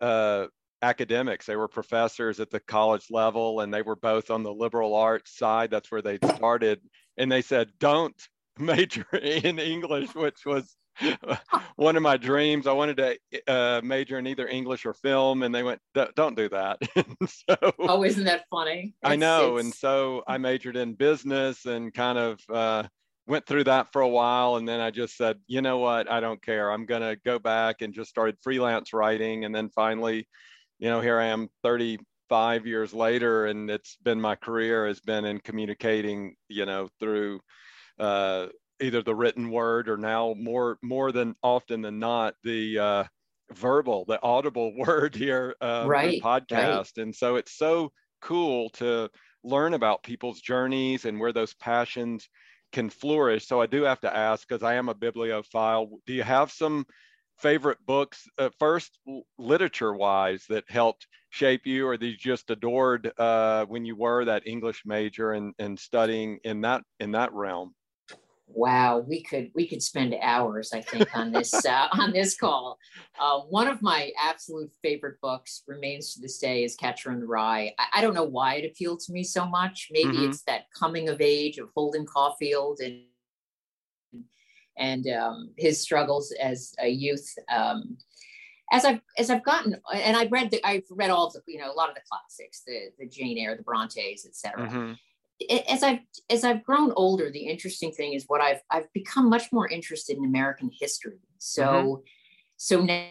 uh, 0.00 0.46
academics. 0.82 1.46
They 1.46 1.56
were 1.56 1.68
professors 1.68 2.40
at 2.40 2.50
the 2.50 2.60
college 2.60 3.06
level 3.10 3.60
and 3.60 3.72
they 3.72 3.82
were 3.82 3.96
both 3.96 4.30
on 4.30 4.42
the 4.42 4.52
liberal 4.52 4.94
arts 4.94 5.36
side. 5.36 5.70
That's 5.70 5.90
where 5.90 6.02
they 6.02 6.18
started. 6.36 6.80
And 7.16 7.30
they 7.30 7.42
said, 7.42 7.70
don't 7.78 8.14
major 8.58 9.06
in 9.12 9.58
English, 9.58 10.14
which 10.14 10.44
was 10.46 10.76
one 11.76 11.96
of 11.96 12.02
my 12.02 12.16
dreams. 12.16 12.66
I 12.66 12.72
wanted 12.72 12.96
to 12.96 13.18
uh, 13.46 13.80
major 13.82 14.18
in 14.18 14.26
either 14.26 14.46
English 14.46 14.86
or 14.86 14.94
film, 14.94 15.42
and 15.42 15.54
they 15.54 15.62
went, 15.62 15.80
"Don't 16.14 16.36
do 16.36 16.48
that." 16.50 16.78
so, 17.26 17.72
oh, 17.78 18.04
isn't 18.04 18.24
that 18.24 18.44
funny? 18.50 18.94
It's, 19.02 19.10
I 19.10 19.16
know, 19.16 19.56
it's... 19.56 19.64
and 19.64 19.74
so 19.74 20.22
I 20.26 20.38
majored 20.38 20.76
in 20.76 20.94
business 20.94 21.66
and 21.66 21.92
kind 21.92 22.18
of 22.18 22.40
uh, 22.52 22.84
went 23.26 23.46
through 23.46 23.64
that 23.64 23.92
for 23.92 24.02
a 24.02 24.08
while, 24.08 24.56
and 24.56 24.68
then 24.68 24.80
I 24.80 24.90
just 24.90 25.16
said, 25.16 25.38
"You 25.46 25.62
know 25.62 25.78
what? 25.78 26.10
I 26.10 26.20
don't 26.20 26.42
care. 26.42 26.70
I'm 26.70 26.86
gonna 26.86 27.16
go 27.24 27.38
back 27.38 27.82
and 27.82 27.94
just 27.94 28.10
started 28.10 28.36
freelance 28.42 28.92
writing, 28.92 29.44
and 29.44 29.54
then 29.54 29.70
finally, 29.70 30.26
you 30.78 30.88
know, 30.88 31.00
here 31.00 31.18
I 31.18 31.26
am, 31.26 31.48
35 31.62 32.66
years 32.66 32.92
later, 32.92 33.46
and 33.46 33.70
it's 33.70 33.96
been 34.02 34.20
my 34.20 34.34
career 34.36 34.86
has 34.86 35.00
been 35.00 35.24
in 35.24 35.40
communicating, 35.40 36.36
you 36.48 36.66
know, 36.66 36.88
through 37.00 37.40
uh, 37.98 38.46
either 38.80 39.02
the 39.02 39.14
written 39.14 39.50
word 39.50 39.88
or 39.88 39.96
now 39.96 40.34
more 40.38 40.78
more 40.82 41.12
than 41.12 41.34
often 41.42 41.82
than 41.82 41.98
not 41.98 42.34
the 42.44 42.78
uh, 42.78 43.04
verbal, 43.52 44.04
the 44.06 44.22
audible 44.22 44.74
word 44.76 45.14
here, 45.14 45.54
uh, 45.60 45.84
right, 45.86 46.22
podcast. 46.22 46.96
Right. 46.96 46.98
And 46.98 47.14
so 47.14 47.36
it's 47.36 47.56
so 47.56 47.92
cool 48.20 48.70
to 48.70 49.08
learn 49.44 49.74
about 49.74 50.02
people's 50.02 50.40
journeys 50.40 51.04
and 51.04 51.18
where 51.20 51.32
those 51.32 51.54
passions 51.54 52.28
can 52.72 52.90
flourish. 52.90 53.46
So 53.46 53.60
I 53.60 53.66
do 53.66 53.82
have 53.82 54.00
to 54.00 54.14
ask, 54.14 54.46
because 54.46 54.62
I 54.62 54.74
am 54.74 54.88
a 54.88 54.94
bibliophile, 54.94 55.88
do 56.06 56.12
you 56.12 56.22
have 56.22 56.50
some 56.50 56.84
favorite 57.38 57.78
books, 57.86 58.24
uh, 58.36 58.50
first 58.58 58.98
literature 59.38 59.94
wise, 59.94 60.44
that 60.48 60.64
helped 60.68 61.06
shape 61.30 61.66
you, 61.66 61.86
or 61.86 61.96
that 61.96 62.06
you 62.06 62.16
just 62.16 62.50
adored 62.50 63.12
uh, 63.18 63.64
when 63.66 63.84
you 63.84 63.96
were 63.96 64.24
that 64.24 64.46
English 64.46 64.82
major 64.84 65.32
and, 65.32 65.54
and 65.58 65.78
studying 65.78 66.38
in 66.44 66.60
that 66.62 66.82
in 67.00 67.12
that 67.12 67.32
realm? 67.32 67.74
Wow, 68.50 68.98
we 68.98 69.22
could 69.22 69.50
we 69.54 69.66
could 69.66 69.82
spend 69.82 70.14
hours, 70.20 70.72
I 70.72 70.80
think, 70.80 71.14
on 71.16 71.32
this 71.32 71.64
uh, 71.64 71.88
on 71.92 72.12
this 72.12 72.36
call. 72.36 72.78
Uh, 73.20 73.40
one 73.40 73.68
of 73.68 73.82
my 73.82 74.10
absolute 74.20 74.70
favorite 74.82 75.20
books 75.20 75.62
remains 75.66 76.14
to 76.14 76.20
this 76.20 76.38
day 76.38 76.64
is 76.64 76.74
Catcher 76.74 77.12
in 77.12 77.20
the 77.20 77.26
Rye. 77.26 77.74
I, 77.78 77.98
I 77.98 78.00
don't 78.00 78.14
know 78.14 78.24
why 78.24 78.56
it 78.56 78.70
appealed 78.70 79.00
to 79.00 79.12
me 79.12 79.22
so 79.22 79.46
much. 79.46 79.88
Maybe 79.90 80.08
mm-hmm. 80.08 80.30
it's 80.30 80.42
that 80.42 80.64
coming 80.76 81.08
of 81.08 81.20
age 81.20 81.58
of 81.58 81.68
Holden 81.74 82.06
Caulfield 82.06 82.80
and 82.80 83.02
and 84.76 85.06
um, 85.08 85.50
his 85.56 85.80
struggles 85.80 86.32
as 86.40 86.74
a 86.80 86.88
youth. 86.88 87.32
Um, 87.50 87.98
as 88.72 88.84
I've 88.84 89.00
as 89.18 89.30
I've 89.30 89.44
gotten, 89.44 89.76
and 89.94 90.16
I've 90.16 90.32
read 90.32 90.50
the, 90.50 90.66
I've 90.66 90.84
read 90.90 91.10
all 91.10 91.30
the 91.30 91.40
you 91.46 91.58
know 91.58 91.70
a 91.70 91.74
lot 91.74 91.90
of 91.90 91.94
the 91.94 92.02
classics, 92.10 92.62
the 92.66 92.88
the 92.98 93.06
Jane 93.06 93.38
Eyre, 93.38 93.56
the 93.56 93.62
Brontes, 93.62 94.26
etc. 94.26 94.68
Mm-hmm 94.68 94.92
as 95.68 95.82
I've 95.82 96.00
as 96.30 96.44
I've 96.44 96.64
grown 96.64 96.92
older, 96.96 97.30
the 97.30 97.46
interesting 97.46 97.92
thing 97.92 98.12
is 98.12 98.24
what 98.26 98.40
I've 98.40 98.60
I've 98.70 98.92
become 98.92 99.28
much 99.28 99.52
more 99.52 99.68
interested 99.68 100.16
in 100.16 100.24
American 100.24 100.70
history. 100.78 101.20
So 101.38 101.64
mm-hmm. 101.64 102.00
so 102.56 102.80
now, 102.82 103.06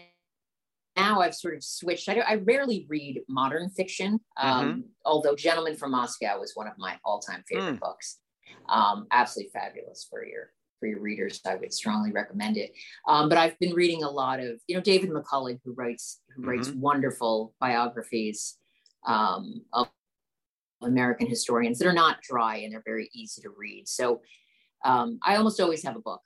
now 0.96 1.20
I've 1.20 1.34
sort 1.34 1.54
of 1.54 1.64
switched. 1.64 2.08
I, 2.08 2.18
I 2.18 2.34
rarely 2.36 2.86
read 2.88 3.22
modern 3.28 3.70
fiction, 3.70 4.20
um, 4.36 4.66
mm-hmm. 4.66 4.80
although 5.04 5.34
Gentleman 5.34 5.76
from 5.76 5.92
Moscow 5.92 6.38
was 6.38 6.52
one 6.54 6.66
of 6.66 6.74
my 6.78 6.98
all 7.04 7.20
time 7.20 7.42
favorite 7.48 7.76
mm. 7.76 7.80
books. 7.80 8.18
Um, 8.68 9.06
absolutely 9.10 9.50
fabulous 9.52 10.06
for 10.08 10.24
your 10.24 10.50
for 10.80 10.86
your 10.86 11.00
readers. 11.00 11.40
I 11.46 11.56
would 11.56 11.72
strongly 11.72 12.12
recommend 12.12 12.56
it. 12.56 12.72
Um, 13.06 13.28
but 13.28 13.38
I've 13.38 13.58
been 13.58 13.74
reading 13.74 14.04
a 14.04 14.10
lot 14.10 14.40
of 14.40 14.60
you 14.66 14.74
know 14.74 14.82
David 14.82 15.10
McCullough, 15.10 15.60
who 15.64 15.72
writes 15.72 16.20
who 16.34 16.42
mm-hmm. 16.42 16.50
writes 16.50 16.68
wonderful 16.70 17.54
biographies 17.58 18.58
um, 19.06 19.62
of 19.72 19.88
American 20.82 21.26
historians 21.26 21.78
that 21.78 21.88
are 21.88 21.92
not 21.92 22.22
dry 22.22 22.56
and 22.56 22.72
they're 22.72 22.82
very 22.84 23.10
easy 23.12 23.42
to 23.42 23.50
read. 23.56 23.88
So 23.88 24.22
um, 24.84 25.18
I 25.24 25.36
almost 25.36 25.60
always 25.60 25.82
have 25.84 25.96
a 25.96 26.00
book. 26.00 26.22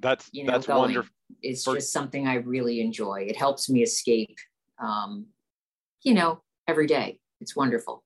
That's 0.00 0.28
you 0.32 0.44
know, 0.44 0.52
that's 0.52 0.66
going. 0.66 0.80
wonderful. 0.80 1.10
It's 1.42 1.64
For- 1.64 1.76
just 1.76 1.92
something 1.92 2.26
I 2.26 2.34
really 2.34 2.80
enjoy. 2.80 3.26
It 3.28 3.36
helps 3.36 3.70
me 3.70 3.82
escape, 3.82 4.36
um, 4.78 5.26
you 6.02 6.14
know, 6.14 6.42
every 6.68 6.86
day. 6.86 7.20
It's 7.40 7.56
wonderful. 7.56 8.04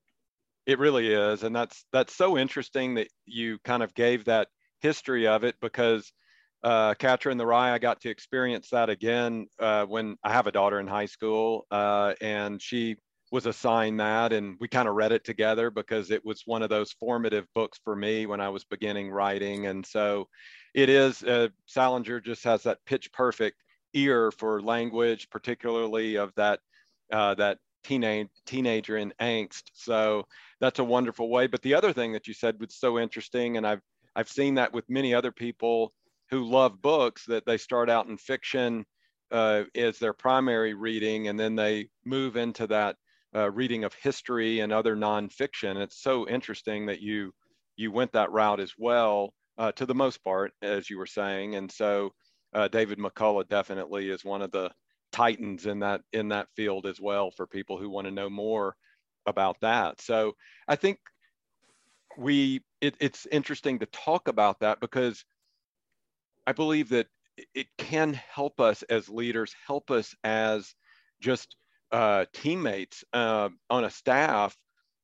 It 0.67 0.79
really 0.79 1.13
is, 1.13 1.45
and 1.45 1.57
that's 1.57 1.85
that's 1.93 2.15
so 2.15 2.37
interesting 2.37 2.95
that 2.97 3.09
you 3.25 3.59
kind 3.65 3.83
of 3.83 3.95
gave 3.95 4.27
that 4.27 4.49
history 4.81 5.27
of 5.27 5.43
it 5.43 5.57
because 5.61 6.13
uh, 6.63 6.95
Catcher 6.95 7.31
in 7.31 7.39
the 7.39 7.47
Rye, 7.47 7.73
I 7.73 7.79
got 7.79 8.01
to 8.03 8.11
experience 8.11 8.69
that 8.71 8.91
again 8.91 9.47
uh, 9.59 9.87
when 9.87 10.17
I 10.23 10.33
have 10.33 10.47
a 10.47 10.53
daughter 10.53 10.79
in 10.81 10.87
high 10.87 11.07
school, 11.07 11.67
uh, 11.71 12.15
and 12.21 12.61
she 12.61 12.97
was 13.31 13.47
assigned 13.47 14.01
that 14.01 14.33
and 14.33 14.57
we 14.61 14.69
kind 14.69 14.89
of 14.89 14.95
read 14.95 15.13
it 15.13 15.25
together 15.25 15.71
because 15.71 16.11
it 16.11 16.25
was 16.25 16.43
one 16.47 16.63
of 16.63 16.71
those 16.71 16.93
formative 16.93 17.47
books 17.55 17.79
for 17.85 17.95
me 17.95 18.27
when 18.27 18.41
I 18.41 18.49
was 18.49 18.65
beginning 18.65 19.11
writing. 19.11 19.67
And 19.67 19.85
so 19.85 20.29
it 20.75 20.89
is, 20.89 21.23
uh, 21.23 21.49
Salinger 21.67 22.21
just 22.21 22.45
has 22.45 22.63
that 22.63 22.85
pitch 22.87 23.13
perfect 23.13 23.63
ear 23.95 24.31
for 24.31 24.63
language, 24.63 25.29
particularly 25.31 26.17
of 26.17 26.33
that, 26.37 26.61
uh, 27.13 27.35
that 27.35 27.59
teenage 27.85 28.29
teenager 28.47 28.97
in 28.97 29.13
angst. 29.21 29.65
So 29.75 30.27
that's 30.61 30.79
a 30.79 30.85
wonderful 30.85 31.29
way. 31.31 31.47
But 31.47 31.63
the 31.63 31.75
other 31.75 31.93
thing 31.93 32.13
that 32.13 32.27
you 32.27 32.35
said 32.35 32.61
was 32.61 32.75
so 32.75 32.99
interesting, 32.99 33.57
and 33.57 33.67
I've, 33.67 33.83
I've 34.17 34.29
seen 34.29 34.55
that 34.55 34.73
with 34.73 34.89
many 34.89 35.15
other 35.15 35.33
people 35.33 35.93
who 36.31 36.45
love 36.45 36.83
books 36.83 37.25
that 37.27 37.47
they 37.47 37.57
start 37.57 37.89
out 37.89 38.07
in 38.07 38.19
fiction 38.19 38.85
uh, 39.31 39.65
as 39.75 39.99
their 39.99 40.13
primary 40.13 40.75
reading, 40.75 41.29
and 41.29 41.39
then 41.39 41.55
they 41.55 41.89
move 42.05 42.37
into 42.37 42.67
that 42.67 42.97
uh, 43.35 43.51
reading 43.51 43.85
of 43.85 43.95
history 43.95 44.61
and 44.61 44.73
other 44.73 44.97
nonfiction. 44.97 45.77
It's 45.77 46.03
so 46.03 46.29
interesting 46.29 46.87
that 46.87 47.01
you 47.01 47.33
you 47.77 47.93
went 47.93 48.13
that 48.13 48.33
route 48.33 48.61
as 48.61 48.73
well, 48.77 49.33
uh, 49.57 49.73
to 49.73 49.87
the 49.87 49.95
most 49.95 50.23
part, 50.25 50.53
as 50.63 50.91
you 50.91 50.99
were 50.99 51.07
saying. 51.07 51.55
And 51.55 51.71
so, 51.71 52.11
uh, 52.53 52.69
David 52.69 52.99
McCullough 52.99 53.49
definitely 53.49 54.11
is 54.11 54.25
one 54.25 54.43
of 54.43 54.51
the 54.51 54.71
titans 55.13 55.67
in 55.67 55.81
that 55.81 56.03
in 56.13 56.29
that 56.29 56.49
field 56.57 56.87
as 56.87 57.01
well 57.01 57.31
for 57.31 57.47
people 57.47 57.79
who 57.79 57.89
want 57.89 58.07
to 58.07 58.11
know 58.11 58.29
more 58.31 58.75
about 59.27 59.57
that. 59.61 60.01
So, 60.01 60.33
I 60.67 60.77
think 60.77 60.99
we 62.17 62.63
it, 62.81 62.97
it's 63.01 63.27
interesting 63.31 63.79
to 63.79 63.87
talk 63.87 64.29
about 64.29 64.61
that 64.61 64.81
because 64.81 65.25
I 66.47 66.53
believe 66.53 66.89
that 66.91 67.07
it 67.55 67.69
can 67.77 68.15
help 68.15 68.61
us 68.61 68.83
as 68.85 69.09
leaders, 69.09 69.55
help 69.67 69.91
us 69.91 70.15
as 70.25 70.75
just 71.21 71.57
uh, 71.93 72.25
teammates 72.33 73.05
uh, 73.13 73.49
on 73.71 73.85
a 73.85 73.91
staff 73.91 74.57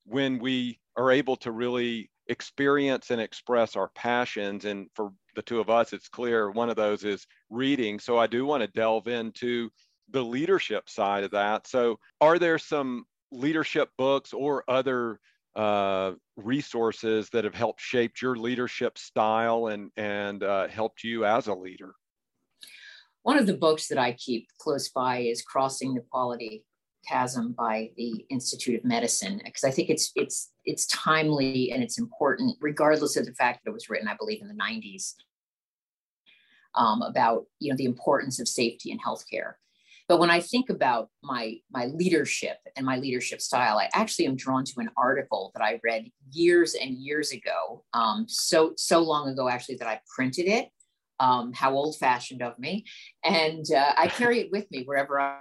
when 0.07 0.39
we 0.39 0.79
are 0.97 1.11
able 1.11 1.37
to 1.37 1.51
really 1.51 2.11
experience 2.29 3.11
and 3.11 3.21
express 3.21 3.77
our 3.77 3.89
passions. 3.95 4.65
And 4.65 4.89
for 4.95 5.13
the 5.35 5.43
two 5.43 5.61
of 5.61 5.71
us, 5.71 5.93
it's 5.93 6.09
clear 6.09 6.51
one 6.51 6.71
of 6.71 6.77
those 6.77 7.05
is 7.05 7.27
reading. 7.51 7.99
So 7.99 8.19
I 8.19 8.27
do 8.27 8.47
want 8.47 8.63
to 8.63 8.67
delve 8.69 9.09
into 9.09 9.71
the 10.11 10.23
leadership 10.23 10.89
side 10.89 11.25
of 11.25 11.31
that. 11.33 11.67
So, 11.67 11.99
are 12.21 12.39
there 12.39 12.59
some 12.59 13.05
leadership 13.33 13.89
books 13.97 14.33
or 14.33 14.65
other 14.69 15.19
uh, 15.57 16.13
resources 16.37 17.31
that 17.31 17.45
have 17.45 17.55
helped 17.55 17.81
shape 17.81 18.21
your 18.21 18.37
leadership 18.37 18.99
style 18.99 19.69
and 19.69 19.91
and 19.97 20.43
uh, 20.43 20.69
helped 20.69 21.05
you 21.05 21.25
as 21.25 21.47
a 21.47 21.55
leader? 21.55 21.95
One 23.23 23.39
of 23.39 23.47
the 23.47 23.57
books 23.57 23.89
that 23.89 23.99
I 23.99 24.13
keep 24.13 24.49
close 24.59 24.91
by 24.91 25.21
is 25.21 25.43
Crossing 25.43 25.95
the 25.95 26.03
Quality 26.03 26.65
chasm 27.09 27.53
by 27.53 27.91
the 27.97 28.25
Institute 28.31 28.79
of 28.79 28.85
Medicine 28.85 29.41
because 29.45 29.65
I 29.65 29.71
think 29.71 29.91
it's 29.91 30.13
it's 30.15 30.53
it's 30.65 30.87
timely 30.87 31.73
and 31.73 31.83
it's 31.83 31.99
important, 31.99 32.57
regardless 32.61 33.17
of 33.17 33.27
the 33.27 33.35
fact 33.35 33.65
that 33.65 33.71
it 33.71 33.75
was 33.75 33.89
written, 33.89 34.09
I 34.09 34.17
believe, 34.17 34.41
in 34.41 34.49
the 34.49 34.55
90s 34.55 35.15
um, 36.75 37.03
about 37.03 37.45
you 37.59 37.71
know 37.71 37.77
the 37.77 37.85
importance 37.85 38.41
of 38.41 38.49
safety 38.49 38.91
in 38.91 38.99
healthcare. 38.99 39.55
But 40.07 40.21
when 40.21 40.31
I 40.31 40.41
think 40.41 40.69
about 40.69 41.09
my 41.23 41.57
my 41.71 41.87
leadership 41.87 42.59
and 42.77 42.85
my 42.85 42.99
leadership 42.99 43.41
style, 43.41 43.79
I 43.79 43.89
actually 43.95 44.27
am 44.27 44.37
drawn 44.37 44.65
to 44.65 44.81
an 44.81 44.91
article 44.97 45.51
that 45.55 45.63
I 45.63 45.81
read 45.83 46.11
years 46.31 46.75
and 46.75 46.95
years 46.95 47.33
ago, 47.33 47.85
um, 47.95 48.27
so 48.29 48.75
so 48.77 49.01
long 49.01 49.29
ago 49.29 49.49
actually 49.49 49.77
that 49.77 49.89
I 49.89 50.01
printed 50.15 50.47
it. 50.47 50.69
Um, 51.21 51.53
how 51.53 51.73
old 51.75 51.97
fashioned 51.97 52.43
of 52.43 52.59
me, 52.59 52.85
and 53.23 53.65
uh, 53.73 53.93
I 53.97 54.09
carry 54.09 54.41
it 54.41 54.51
with 54.51 54.69
me 54.73 54.83
wherever 54.83 55.21
I 55.21 55.39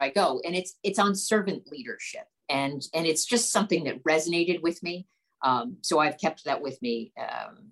I 0.00 0.10
go. 0.10 0.40
And 0.44 0.54
it's 0.54 0.76
it's 0.82 0.98
on 0.98 1.14
servant 1.14 1.70
leadership, 1.70 2.26
and 2.48 2.82
and 2.94 3.06
it's 3.06 3.24
just 3.24 3.52
something 3.52 3.84
that 3.84 4.02
resonated 4.04 4.62
with 4.62 4.82
me. 4.82 5.06
Um, 5.42 5.76
so 5.82 5.98
I've 5.98 6.18
kept 6.18 6.44
that 6.44 6.60
with 6.60 6.80
me 6.82 7.12
um, 7.18 7.70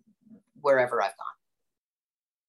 wherever 0.60 1.02
I've 1.02 1.16
gone. 1.16 1.26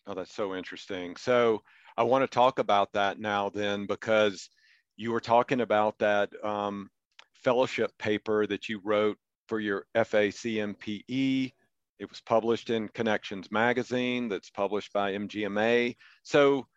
Oh, 0.08 0.14
that's 0.14 0.34
so 0.34 0.56
interesting. 0.56 1.16
So 1.16 1.64
I 1.98 2.04
want 2.04 2.24
to 2.24 2.28
talk 2.28 2.60
about 2.60 2.94
that 2.94 3.20
now, 3.20 3.50
then, 3.50 3.86
because 3.88 4.50
you 4.96 5.12
were 5.12 5.20
talking 5.20 5.62
about 5.62 5.98
that 6.00 6.30
um, 6.44 6.90
fellowship 7.34 7.92
paper 7.98 8.48
that 8.48 8.70
you 8.70 8.80
wrote 8.84 9.18
for 9.48 9.60
your 9.60 9.86
FACMPE. 9.96 11.54
It 12.00 12.10
was 12.10 12.22
published 12.22 12.70
in 12.70 12.90
Connections 12.90 13.52
Magazine, 13.52 14.30
that's 14.30 14.50
published 14.50 14.94
by 14.94 15.14
MGMA. 15.14 15.96
So 16.24 16.68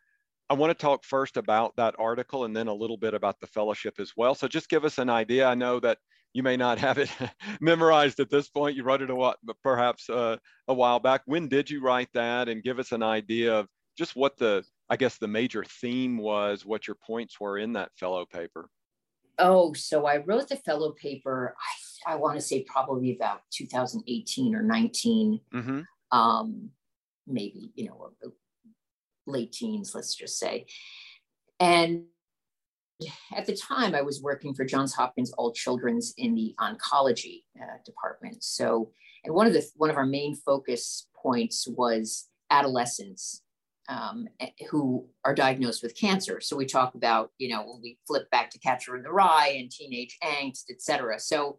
I 0.50 0.54
want 0.54 0.71
to 0.71 0.75
talk 0.75 1.04
first 1.04 1.37
about 1.37 1.76
that 1.76 1.95
article 1.97 2.45
and 2.45 2.54
then 2.54 2.66
a 2.66 2.75
little 2.75 2.97
bit 2.97 3.14
about 3.14 3.38
the 3.38 3.47
fellowship 3.47 3.95
as 4.00 4.14
well. 4.16 4.35
So 4.35 4.49
just 4.49 4.69
give 4.69 4.85
us 4.85 4.99
an 4.99 5.09
idea. 5.09 5.47
I 5.47 5.54
know 5.54 5.78
that 5.78 5.99
you 6.33 6.42
may 6.42 6.57
not 6.57 6.78
have 6.78 6.99
it 6.99 7.09
memorized 7.61 8.19
at 8.19 8.30
this 8.30 8.49
point. 8.49 8.76
You 8.76 8.83
wrote 8.83 9.00
it 9.00 9.11
a 9.11 9.14
while, 9.14 9.37
perhaps 9.62 10.11
uh, 10.11 10.38
a 10.66 10.75
while 10.75 10.99
back. 10.99 11.23
When 11.26 11.47
did 11.47 11.71
you 11.71 11.80
write 11.80 12.09
that? 12.14 12.49
And 12.49 12.64
give 12.64 12.80
us 12.80 12.90
an 12.90 13.04
idea 13.04 13.54
of 13.54 13.69
just 13.97 14.16
what 14.16 14.37
the, 14.38 14.64
I 14.88 14.97
guess, 14.97 15.19
the 15.19 15.28
major 15.28 15.62
theme 15.64 16.19
was, 16.19 16.66
what 16.66 16.88
your 16.88 16.97
points 17.07 17.38
were 17.38 17.57
in 17.57 17.73
that 17.75 17.92
fellow 17.95 18.26
paper. 18.26 18.69
Oh, 19.38 19.73
so 19.75 20.07
I 20.07 20.16
wrote 20.16 20.49
the 20.49 20.57
fellow 20.57 20.90
paper. 20.92 21.54
I, 22.07 22.14
I 22.14 22.16
want 22.16 22.35
to 22.35 22.42
say 22.42 22.64
probably 22.64 23.14
about 23.14 23.42
2018 23.52 24.57
or 24.57 24.62
19. 24.62 25.40
Mm-hmm. 25.54 25.80
Um, 26.19 26.71
maybe 27.26 27.71
you 27.76 27.87
know 27.87 28.11
late 29.30 29.52
teens, 29.52 29.92
let's 29.94 30.14
just 30.14 30.38
say. 30.38 30.66
And 31.58 32.04
at 33.34 33.46
the 33.46 33.56
time, 33.56 33.94
I 33.94 34.02
was 34.02 34.22
working 34.22 34.54
for 34.54 34.64
Johns 34.64 34.94
Hopkins 34.94 35.32
All 35.32 35.52
Children's 35.52 36.12
in 36.18 36.34
the 36.34 36.54
oncology 36.60 37.44
uh, 37.60 37.78
department. 37.84 38.44
So, 38.44 38.92
and 39.25 39.34
one 39.34 39.46
of 39.46 39.52
the 39.52 39.66
one 39.76 39.90
of 39.90 39.96
our 39.96 40.06
main 40.06 40.34
focus 40.37 41.08
points 41.22 41.66
was 41.68 42.28
adolescents 42.50 43.42
um, 43.88 44.28
who 44.70 45.06
are 45.25 45.34
diagnosed 45.34 45.82
with 45.82 45.99
cancer. 45.99 46.40
So 46.40 46.56
we 46.56 46.66
talk 46.66 46.94
about, 46.94 47.30
you 47.38 47.49
know, 47.49 47.62
when 47.62 47.80
we 47.82 47.99
flip 48.06 48.30
back 48.30 48.50
to 48.50 48.58
Catcher 48.58 48.96
in 48.96 49.02
the 49.02 49.10
Rye 49.10 49.56
and 49.58 49.70
teenage 49.70 50.16
angst, 50.22 50.64
et 50.70 50.80
cetera. 50.80 51.18
So 51.18 51.58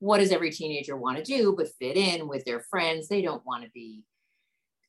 what 0.00 0.18
does 0.18 0.32
every 0.32 0.50
teenager 0.50 0.96
want 0.96 1.16
to 1.18 1.24
do 1.24 1.54
but 1.56 1.68
fit 1.78 1.96
in 1.96 2.28
with 2.28 2.44
their 2.44 2.60
friends? 2.60 3.08
They 3.08 3.22
don't 3.22 3.44
want 3.46 3.64
to 3.64 3.70
be 3.70 4.04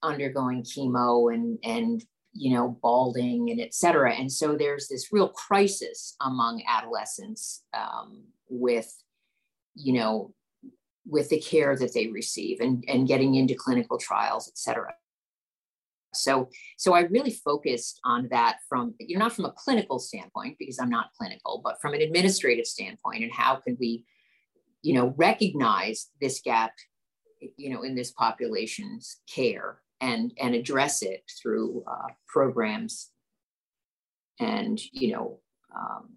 undergoing 0.03 0.63
chemo 0.63 1.33
and 1.33 1.57
and 1.63 2.03
you 2.37 2.53
know 2.53 2.77
balding 2.81 3.49
and 3.49 3.59
et 3.61 3.73
cetera. 3.73 4.13
And 4.13 4.31
so 4.31 4.55
there's 4.55 4.87
this 4.87 5.11
real 5.11 5.29
crisis 5.29 6.15
among 6.19 6.61
adolescents 6.67 7.63
um, 7.73 8.25
with 8.49 8.91
you 9.73 9.93
know 9.93 10.33
with 11.07 11.29
the 11.29 11.39
care 11.39 11.75
that 11.77 11.93
they 11.93 12.07
receive 12.07 12.59
and, 12.59 12.83
and 12.87 13.07
getting 13.07 13.35
into 13.35 13.55
clinical 13.55 13.97
trials, 13.97 14.47
et 14.47 14.57
cetera. 14.57 14.93
So, 16.15 16.49
so 16.77 16.93
I 16.93 17.01
really 17.01 17.31
focused 17.31 17.99
on 18.03 18.27
that 18.31 18.57
from, 18.67 18.95
you 18.99 19.17
know, 19.17 19.25
not 19.25 19.33
from 19.33 19.45
a 19.45 19.51
clinical 19.51 19.99
standpoint, 19.99 20.57
because 20.57 20.79
I'm 20.79 20.89
not 20.89 21.11
clinical, 21.17 21.61
but 21.63 21.79
from 21.81 21.93
an 21.93 22.01
administrative 22.01 22.65
standpoint 22.65 23.23
and 23.23 23.31
how 23.31 23.57
can 23.57 23.77
we, 23.79 24.05
you 24.81 24.93
know, 24.93 25.13
recognize 25.17 26.07
this 26.21 26.41
gap, 26.41 26.71
you 27.57 27.69
know, 27.69 27.83
in 27.83 27.95
this 27.95 28.11
population's 28.11 29.17
care 29.29 29.81
and, 30.01 30.33
and 30.39 30.55
address 30.55 31.01
it 31.01 31.23
through 31.41 31.83
uh, 31.87 32.07
programs 32.27 33.11
and, 34.39 34.79
you 34.91 35.13
know, 35.13 35.39
um, 35.75 36.09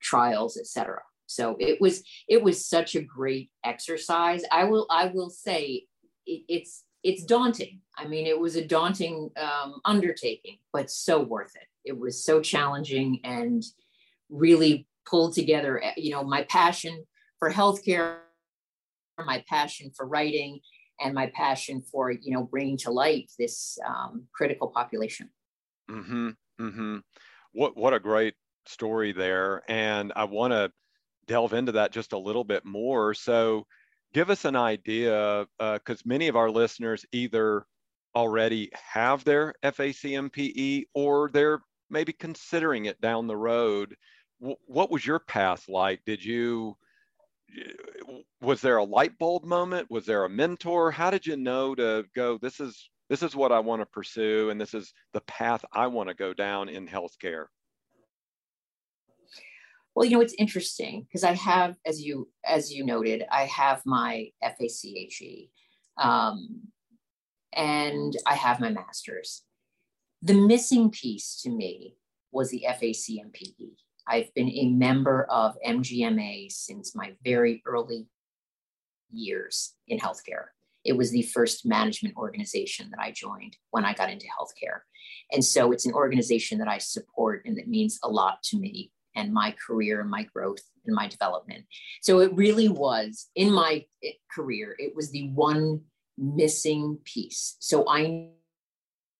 trials, 0.00 0.56
etc. 0.56 1.00
So 1.26 1.56
it 1.58 1.80
was, 1.80 2.02
it 2.28 2.42
was 2.42 2.66
such 2.66 2.94
a 2.94 3.02
great 3.02 3.50
exercise. 3.64 4.42
I 4.50 4.64
will, 4.64 4.86
I 4.90 5.06
will 5.06 5.30
say 5.30 5.86
it, 6.26 6.42
it's, 6.48 6.84
it's 7.02 7.24
daunting. 7.24 7.80
I 7.96 8.06
mean, 8.06 8.26
it 8.26 8.38
was 8.38 8.56
a 8.56 8.64
daunting 8.64 9.30
um, 9.40 9.80
undertaking, 9.84 10.58
but 10.72 10.90
so 10.90 11.22
worth 11.22 11.54
it. 11.54 11.68
It 11.84 11.98
was 11.98 12.24
so 12.24 12.40
challenging 12.40 13.20
and 13.24 13.62
really 14.28 14.88
pulled 15.08 15.34
together, 15.34 15.82
eh, 15.82 15.92
you 15.96 16.10
know, 16.10 16.24
my 16.24 16.42
passion 16.42 17.04
for 17.38 17.50
healthcare, 17.50 18.18
my 19.24 19.44
passion 19.48 19.90
for 19.96 20.06
writing, 20.06 20.60
and 21.00 21.14
my 21.14 21.30
passion 21.34 21.82
for, 21.82 22.10
you 22.10 22.32
know, 22.32 22.44
bringing 22.44 22.76
to 22.78 22.90
light 22.90 23.30
this 23.38 23.78
um, 23.86 24.24
critical 24.32 24.68
population. 24.68 25.30
Mm-hmm. 25.90 26.30
Mm-hmm. 26.60 26.96
What 27.52 27.76
what 27.76 27.94
a 27.94 28.00
great 28.00 28.34
story 28.66 29.12
there, 29.12 29.62
and 29.68 30.12
I 30.16 30.24
want 30.24 30.52
to 30.52 30.72
delve 31.26 31.54
into 31.54 31.72
that 31.72 31.92
just 31.92 32.12
a 32.12 32.18
little 32.18 32.44
bit 32.44 32.64
more. 32.64 33.14
So 33.14 33.66
give 34.14 34.30
us 34.30 34.44
an 34.44 34.56
idea, 34.56 35.46
because 35.58 36.00
uh, 36.00 36.04
many 36.04 36.28
of 36.28 36.36
our 36.36 36.50
listeners 36.50 37.04
either 37.12 37.66
already 38.14 38.70
have 38.72 39.24
their 39.24 39.54
FACMPE 39.62 40.84
or 40.94 41.28
they're 41.30 41.60
maybe 41.90 42.12
considering 42.12 42.86
it 42.86 43.00
down 43.00 43.26
the 43.26 43.36
road. 43.36 43.94
W- 44.40 44.56
what 44.66 44.90
was 44.90 45.06
your 45.06 45.18
path 45.18 45.68
like? 45.68 46.00
Did 46.06 46.24
you, 46.24 46.76
was 48.40 48.60
there 48.60 48.76
a 48.76 48.84
light 48.84 49.18
bulb 49.18 49.44
moment? 49.44 49.90
Was 49.90 50.06
there 50.06 50.24
a 50.24 50.30
mentor? 50.30 50.90
How 50.90 51.10
did 51.10 51.26
you 51.26 51.36
know 51.36 51.74
to 51.74 52.04
go, 52.14 52.38
this 52.38 52.60
is, 52.60 52.90
this 53.08 53.22
is 53.22 53.36
what 53.36 53.52
I 53.52 53.60
want 53.60 53.82
to 53.82 53.86
pursue 53.86 54.50
and 54.50 54.60
this 54.60 54.74
is 54.74 54.92
the 55.12 55.20
path 55.22 55.64
I 55.72 55.86
want 55.86 56.08
to 56.08 56.14
go 56.14 56.34
down 56.34 56.68
in 56.68 56.86
healthcare? 56.86 57.46
Well, 59.96 60.04
you 60.04 60.10
know, 60.10 60.20
it's 60.20 60.34
interesting 60.38 61.06
because 61.08 61.24
I 61.24 61.32
have, 61.32 61.76
as 61.86 62.02
you 62.02 62.28
as 62.44 62.70
you 62.70 62.84
noted, 62.84 63.24
I 63.32 63.44
have 63.44 63.80
my 63.86 64.28
FACHE, 64.42 65.50
um, 65.96 66.60
and 67.54 68.14
I 68.26 68.34
have 68.34 68.60
my 68.60 68.68
master's. 68.68 69.42
The 70.20 70.34
missing 70.34 70.90
piece 70.90 71.40
to 71.42 71.50
me 71.50 71.94
was 72.30 72.50
the 72.50 72.66
FACMPE. 72.68 73.76
I've 74.08 74.32
been 74.34 74.50
a 74.50 74.68
member 74.68 75.24
of 75.24 75.56
MGMA 75.66 76.50
since 76.52 76.94
my 76.94 77.12
very 77.24 77.62
early 77.66 78.06
years 79.10 79.74
in 79.88 79.98
healthcare. 79.98 80.46
It 80.84 80.96
was 80.96 81.10
the 81.10 81.22
first 81.22 81.66
management 81.66 82.16
organization 82.16 82.90
that 82.90 83.00
I 83.00 83.10
joined 83.10 83.56
when 83.70 83.84
I 83.84 83.92
got 83.92 84.10
into 84.10 84.26
healthcare. 84.26 84.80
And 85.32 85.44
so 85.44 85.72
it's 85.72 85.86
an 85.86 85.92
organization 85.92 86.58
that 86.58 86.68
I 86.68 86.78
support 86.78 87.42
and 87.44 87.58
that 87.58 87.68
means 87.68 87.98
a 88.04 88.08
lot 88.08 88.42
to 88.44 88.58
me 88.58 88.92
and 89.16 89.32
my 89.32 89.54
career 89.66 90.00
and 90.00 90.10
my 90.10 90.24
growth 90.24 90.60
and 90.84 90.94
my 90.94 91.08
development. 91.08 91.64
So 92.02 92.20
it 92.20 92.32
really 92.34 92.68
was 92.68 93.28
in 93.34 93.52
my 93.52 93.84
eh, 94.04 94.12
career, 94.32 94.76
it 94.78 94.94
was 94.94 95.10
the 95.10 95.30
one 95.30 95.80
missing 96.16 96.98
piece. 97.04 97.56
So 97.58 97.88
I 97.88 98.28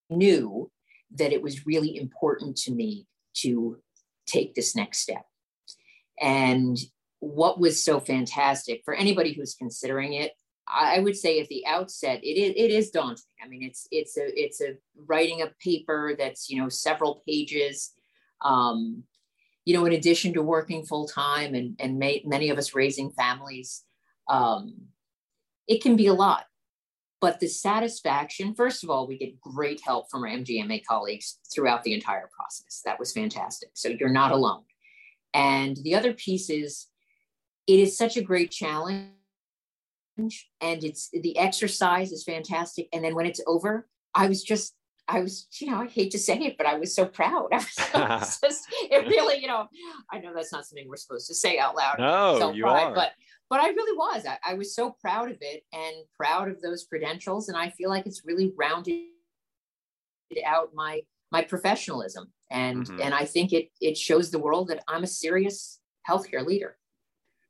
knew 0.09 0.71
that 1.15 1.33
it 1.33 1.43
was 1.43 1.67
really 1.67 1.97
important 1.97 2.57
to 2.59 2.73
me 2.73 3.07
to 3.39 3.79
take 4.27 4.55
this 4.55 4.77
next 4.77 5.01
step. 5.01 5.25
And 6.21 6.79
what 7.21 7.59
was 7.59 7.83
so 7.83 8.01
fantastic 8.01 8.83
for 8.85 8.95
anybody 8.95 9.33
who's 9.33 9.55
considering 9.55 10.15
it, 10.15 10.33
I 10.69 10.99
would 10.99 11.17
say 11.17 11.41
at 11.41 11.49
the 11.49 11.65
outset, 11.67 12.25
it 12.25 12.37
is 12.37 12.53
it 12.57 12.71
is 12.71 12.91
daunting. 12.91 13.25
I 13.43 13.47
mean, 13.47 13.63
it's 13.63 13.87
it's 13.93 14.17
a 14.17 14.41
it's 14.41 14.61
a 14.61 14.77
writing 15.07 15.43
a 15.43 15.53
paper 15.63 16.15
that's 16.19 16.51
you 16.51 16.61
know 16.61 16.69
several 16.69 17.23
pages. 17.27 17.93
Um, 18.45 19.05
you 19.65 19.75
know, 19.75 19.85
in 19.85 19.93
addition 19.93 20.33
to 20.35 20.43
working 20.43 20.85
full 20.85 21.07
time 21.09 21.55
and, 21.55 21.77
and 21.81 21.99
may, 21.99 22.23
many 22.25 22.51
of 22.51 22.59
us 22.59 22.75
raising 22.75 23.11
families, 23.11 23.83
um, 24.29 24.75
it 25.67 25.83
can 25.83 25.97
be 25.97 26.07
a 26.07 26.15
lot. 26.15 26.45
But 27.21 27.41
the 27.41 27.49
satisfaction, 27.49 28.55
first 28.55 28.85
of 28.85 28.91
all, 28.91 29.07
we 29.07 29.17
get 29.17 29.41
great 29.41 29.81
help 29.83 30.11
from 30.11 30.23
our 30.23 30.29
MGMA 30.29 30.85
colleagues 30.85 31.39
throughout 31.55 31.83
the 31.83 31.95
entire 31.95 32.29
process. 32.37 32.83
That 32.85 32.99
was 32.99 33.13
fantastic. 33.13 33.71
So 33.73 33.89
you're 33.89 34.09
not 34.11 34.33
alone. 34.33 34.63
And 35.33 35.77
the 35.79 35.95
other 35.95 36.13
piece 36.13 36.51
is 36.51 36.87
it 37.67 37.81
is 37.81 37.97
such 37.97 38.17
a 38.17 38.23
great 38.23 38.51
challenge 38.51 39.11
and 40.19 40.85
it's 40.85 41.11
the 41.11 41.37
exercise 41.39 42.13
is 42.13 42.25
fantastic. 42.25 42.89
And 42.93 43.05
then 43.05 43.15
when 43.15 43.27
it's 43.27 43.41
over, 43.47 43.87
I 44.15 44.29
was 44.29 44.43
just 44.43 44.75
I 45.09 45.21
was, 45.21 45.47
you 45.61 45.71
know, 45.71 45.81
I 45.83 45.87
hate 45.87 46.11
to 46.13 46.19
say 46.19 46.37
it, 46.39 46.57
but 46.59 46.67
I 46.67 46.79
was 46.79 46.95
so 46.95 47.07
proud. 47.07 47.49
I 47.53 48.17
was 48.19 48.41
just, 48.43 48.67
it 48.91 49.07
really, 49.07 49.41
you 49.41 49.47
know, 49.47 49.69
I 50.11 50.19
know 50.19 50.33
that's 50.35 50.53
not 50.53 50.67
something 50.67 50.89
we're 50.89 50.97
supposed 50.97 51.29
to 51.29 51.35
say 51.35 51.59
out 51.59 51.77
loud. 51.77 51.99
No, 51.99 52.39
so 52.39 52.53
you 52.53 52.65
pride, 52.65 52.89
are. 52.89 52.95
But, 52.95 53.13
but 53.49 53.61
I 53.61 53.69
really 53.69 53.97
was. 53.97 54.27
I, 54.27 54.39
I 54.45 54.55
was 54.55 54.75
so 54.75 54.97
proud 55.01 55.31
of 55.31 55.39
it 55.41 55.63
and 55.73 55.95
proud 56.17 56.49
of 56.49 56.61
those 56.61 56.85
credentials, 56.85 57.49
and 57.49 57.57
I 57.57 57.71
feel 57.71 57.91
like 57.91 58.07
it's 58.07 58.23
really 58.25 58.53
rounded 58.57 59.01
out 60.45 60.71
my 60.75 61.03
my 61.33 61.43
professionalism, 61.43 62.33
and 62.51 62.87
mm-hmm. 62.87 63.01
and 63.01 63.15
I 63.15 63.25
think 63.25 63.53
it 63.53 63.71
it 63.81 63.97
shows 63.97 64.31
the 64.31 64.39
world 64.39 64.69
that 64.69 64.83
I'm 64.89 65.05
a 65.05 65.09
serious 65.09 65.81
healthcare 66.09 66.45
leader. 66.45 66.77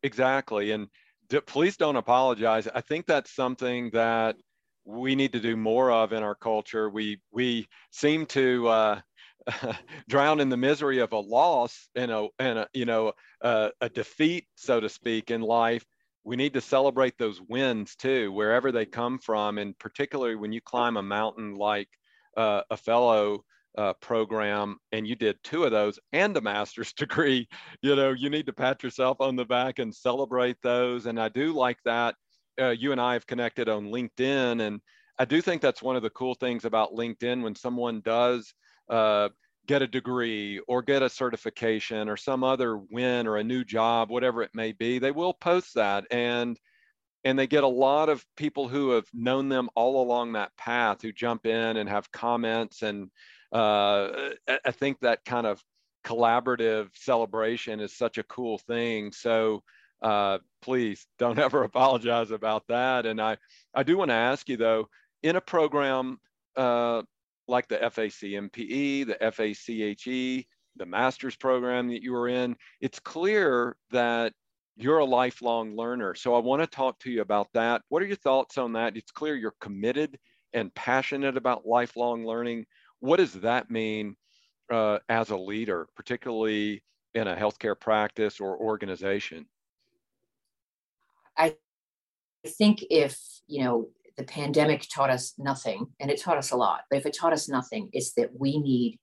Exactly, 0.02 0.72
and 0.72 0.88
d- 1.28 1.40
please 1.40 1.76
don't 1.76 1.96
apologize. 1.96 2.68
I 2.74 2.80
think 2.80 3.06
that's 3.06 3.34
something 3.34 3.90
that 3.90 4.36
we 4.84 5.14
need 5.14 5.32
to 5.32 5.40
do 5.40 5.56
more 5.56 5.90
of 5.90 6.12
in 6.12 6.22
our 6.22 6.34
culture. 6.34 6.88
We 6.90 7.20
we 7.32 7.68
seem 7.90 8.26
to 8.26 8.68
uh, 8.68 9.00
drown 10.08 10.40
in 10.40 10.48
the 10.48 10.56
misery 10.56 10.98
of 10.98 11.12
a 11.12 11.18
loss 11.18 11.88
and 11.94 12.10
a 12.10 12.28
and 12.38 12.58
a 12.58 12.68
you 12.72 12.84
know 12.84 13.12
a, 13.40 13.70
a 13.80 13.88
defeat, 13.88 14.46
so 14.56 14.80
to 14.80 14.88
speak, 14.88 15.30
in 15.30 15.40
life. 15.40 15.84
We 16.24 16.36
need 16.36 16.54
to 16.54 16.60
celebrate 16.60 17.16
those 17.18 17.40
wins 17.40 17.94
too, 17.94 18.32
wherever 18.32 18.72
they 18.72 18.84
come 18.84 19.18
from, 19.18 19.58
and 19.58 19.78
particularly 19.78 20.34
when 20.34 20.52
you 20.52 20.60
climb 20.60 20.96
a 20.96 21.02
mountain 21.02 21.54
like 21.54 21.88
uh, 22.36 22.62
a 22.68 22.76
fellow 22.76 23.44
uh, 23.78 23.92
program 24.00 24.78
and 24.90 25.06
you 25.06 25.14
did 25.14 25.36
two 25.44 25.64
of 25.64 25.70
those 25.70 26.00
and 26.12 26.36
a 26.36 26.40
master's 26.40 26.92
degree, 26.94 27.46
you 27.80 27.94
know, 27.94 28.10
you 28.10 28.28
need 28.28 28.46
to 28.46 28.52
pat 28.52 28.82
yourself 28.82 29.20
on 29.20 29.36
the 29.36 29.44
back 29.44 29.78
and 29.78 29.94
celebrate 29.94 30.56
those. 30.62 31.06
And 31.06 31.20
I 31.20 31.28
do 31.28 31.52
like 31.52 31.78
that 31.84 32.16
uh, 32.60 32.70
you 32.70 32.92
and 32.92 33.00
I 33.00 33.12
have 33.14 33.26
connected 33.26 33.68
on 33.68 33.86
LinkedIn, 33.86 34.60
and 34.66 34.80
I 35.18 35.24
do 35.24 35.40
think 35.40 35.62
that's 35.62 35.82
one 35.82 35.96
of 35.96 36.02
the 36.02 36.10
cool 36.10 36.34
things 36.34 36.64
about 36.64 36.94
LinkedIn 36.94 37.42
when 37.42 37.54
someone 37.54 38.00
does 38.00 38.52
uh, 38.88 39.28
get 39.66 39.82
a 39.82 39.86
degree 39.86 40.60
or 40.68 40.82
get 40.82 41.02
a 41.02 41.08
certification 41.08 42.08
or 42.08 42.16
some 42.16 42.44
other 42.44 42.78
win 42.78 43.26
or 43.26 43.36
a 43.36 43.44
new 43.44 43.64
job, 43.64 44.10
whatever 44.10 44.42
it 44.42 44.50
may 44.54 44.72
be, 44.72 44.98
they 44.98 45.10
will 45.10 45.34
post 45.34 45.74
that 45.74 46.04
and 46.10 46.58
and 47.24 47.36
they 47.36 47.48
get 47.48 47.64
a 47.64 47.68
lot 47.68 48.08
of 48.08 48.24
people 48.36 48.68
who 48.68 48.90
have 48.90 49.06
known 49.12 49.48
them 49.48 49.68
all 49.74 50.00
along 50.00 50.32
that 50.32 50.56
path 50.56 51.02
who 51.02 51.10
jump 51.10 51.44
in 51.44 51.76
and 51.76 51.88
have 51.88 52.10
comments 52.12 52.82
and 52.82 53.10
uh, 53.52 54.30
I 54.64 54.70
think 54.70 55.00
that 55.00 55.24
kind 55.24 55.46
of 55.46 55.62
collaborative 56.04 56.88
celebration 56.94 57.80
is 57.80 57.96
such 57.96 58.18
a 58.18 58.22
cool 58.24 58.58
thing. 58.58 59.12
So 59.12 59.62
uh, 60.02 60.38
please 60.62 61.06
don't 61.18 61.38
ever 61.46 61.64
apologize 61.64 62.30
about 62.30 62.64
that. 62.68 63.06
And 63.06 63.20
I, 63.20 63.38
I 63.74 63.82
do 63.82 63.96
want 63.96 64.10
to 64.10 64.14
ask 64.14 64.48
you 64.48 64.56
though, 64.56 64.88
in 65.22 65.36
a 65.36 65.40
program 65.40 66.18
uh, 66.56 67.02
like 67.48 67.68
the 67.68 67.78
FACMPE, 67.78 69.06
the 69.06 69.16
FACHE, 69.20 70.46
the 70.76 70.86
master's 70.86 71.36
program 71.36 71.88
that 71.88 72.02
you 72.02 72.12
were 72.12 72.28
in, 72.28 72.56
it's 72.80 72.98
clear 72.98 73.76
that 73.90 74.32
you're 74.76 74.98
a 74.98 75.04
lifelong 75.04 75.74
learner. 75.74 76.14
So 76.14 76.34
I 76.34 76.38
want 76.38 76.62
to 76.62 76.66
talk 76.66 76.98
to 77.00 77.10
you 77.10 77.22
about 77.22 77.48
that. 77.54 77.82
What 77.88 78.02
are 78.02 78.06
your 78.06 78.16
thoughts 78.16 78.58
on 78.58 78.74
that? 78.74 78.96
It's 78.96 79.10
clear 79.10 79.34
you're 79.34 79.54
committed 79.60 80.18
and 80.52 80.74
passionate 80.74 81.36
about 81.36 81.66
lifelong 81.66 82.26
learning. 82.26 82.66
What 83.00 83.16
does 83.16 83.32
that 83.34 83.70
mean 83.70 84.16
uh, 84.70 84.98
as 85.08 85.30
a 85.30 85.36
leader, 85.36 85.88
particularly 85.96 86.82
in 87.14 87.26
a 87.26 87.36
healthcare 87.36 87.78
practice 87.78 88.40
or 88.40 88.58
organization? 88.58 89.46
I 91.38 91.56
think 92.46 92.84
if, 92.90 93.18
you 93.46 93.64
know, 93.64 93.88
the 94.16 94.24
pandemic 94.24 94.86
taught 94.92 95.10
us 95.10 95.34
nothing, 95.38 95.86
and 96.00 96.10
it 96.10 96.20
taught 96.20 96.38
us 96.38 96.50
a 96.50 96.56
lot, 96.56 96.82
but 96.90 96.98
if 96.98 97.06
it 97.06 97.16
taught 97.16 97.32
us 97.32 97.48
nothing, 97.48 97.88
it's 97.92 98.12
that 98.14 98.30
we 98.38 98.58
need 98.58 98.98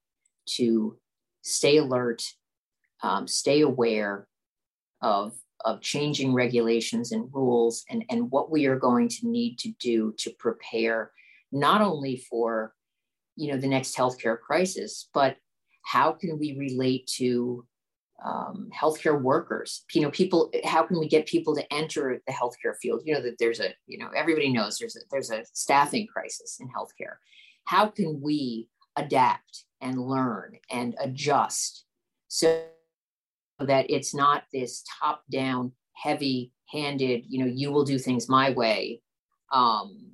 to 0.46 0.98
stay 1.42 1.78
alert, 1.78 2.24
um, 3.02 3.28
stay 3.28 3.62
aware 3.62 4.28
of, 5.02 5.34
of 5.66 5.82
changing 5.82 6.34
regulations 6.34 7.12
and 7.12 7.30
rules 7.34 7.84
and, 7.90 8.04
and 8.10 8.32
what 8.32 8.50
we 8.50 8.66
are 8.66 8.80
going 8.80 9.08
to 9.08 9.28
need 9.28 9.58
to 9.60 9.70
do 9.80 10.14
to 10.18 10.32
prepare 10.40 11.12
not 11.52 11.82
only 11.82 12.18
for 12.18 12.74
you 13.36 13.52
know 13.52 13.58
the 13.58 13.68
next 13.68 13.96
healthcare 13.96 14.40
crisis, 14.40 15.10
but 15.14 15.38
how 15.84 16.12
can 16.12 16.40
we 16.40 16.58
relate 16.58 17.08
to 17.08 17.66
um, 18.24 18.70
healthcare 18.78 19.20
workers. 19.20 19.84
You 19.94 20.02
know 20.02 20.12
people 20.12 20.52
how 20.64 20.84
can 20.84 21.00
we 21.00 21.08
get 21.08 21.26
people 21.26 21.56
to 21.56 21.74
enter 21.74 22.22
the 22.26 22.34
healthcare 22.34 22.76
field? 22.82 23.02
You 23.06 23.16
know 23.16 23.22
that 23.22 23.38
there's 23.40 23.60
a 23.60 23.74
you 23.88 23.98
know 23.98 24.10
everybody 24.16 24.52
knows 24.52 24.78
there's 24.78 24.96
a 24.96 25.00
there's 25.12 25.32
a 25.32 25.44
staffing 25.54 26.08
crisis 26.08 26.58
in 26.60 26.68
healthcare. 26.68 27.16
How 27.66 27.88
can 27.88 28.22
we 28.22 28.70
adapt 28.96 29.66
and 29.82 30.00
learn 30.00 30.58
and 30.70 30.96
adjust 31.02 31.86
so 32.28 32.64
that 33.60 33.86
it's 33.90 34.14
not 34.14 34.44
this 34.54 34.84
top 35.00 35.24
down 35.32 35.72
heavy 35.94 36.52
handed 36.72 37.24
you 37.28 37.40
know 37.44 37.52
you 37.54 37.72
will 37.72 37.84
do 37.84 38.00
things 38.00 38.28
my 38.28 38.52
way 38.52 39.02
um, 39.52 40.12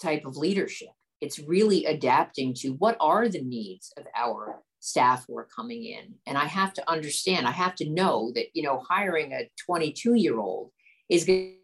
type 0.00 0.24
of 0.24 0.36
leadership? 0.36 0.88
It's 1.20 1.38
really 1.38 1.86
adapting 1.86 2.54
to 2.54 2.70
what 2.70 2.96
are 3.00 3.28
the 3.28 3.42
needs 3.42 3.92
of 3.96 4.04
our 4.16 4.62
staff 4.84 5.24
who 5.26 5.38
are 5.38 5.48
coming 5.56 5.82
in. 5.82 6.14
And 6.26 6.36
I 6.36 6.44
have 6.44 6.74
to 6.74 6.90
understand, 6.90 7.46
I 7.46 7.52
have 7.52 7.74
to 7.76 7.88
know 7.88 8.30
that, 8.34 8.48
you 8.52 8.62
know, 8.62 8.82
hiring 8.86 9.32
a 9.32 9.48
22 9.64 10.14
year 10.14 10.38
old 10.38 10.72
is 11.08 11.24
going 11.24 11.56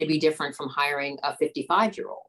to 0.00 0.06
be 0.06 0.18
different 0.18 0.54
from 0.54 0.68
hiring 0.68 1.18
a 1.22 1.34
55 1.34 1.96
year 1.96 2.10
old. 2.10 2.26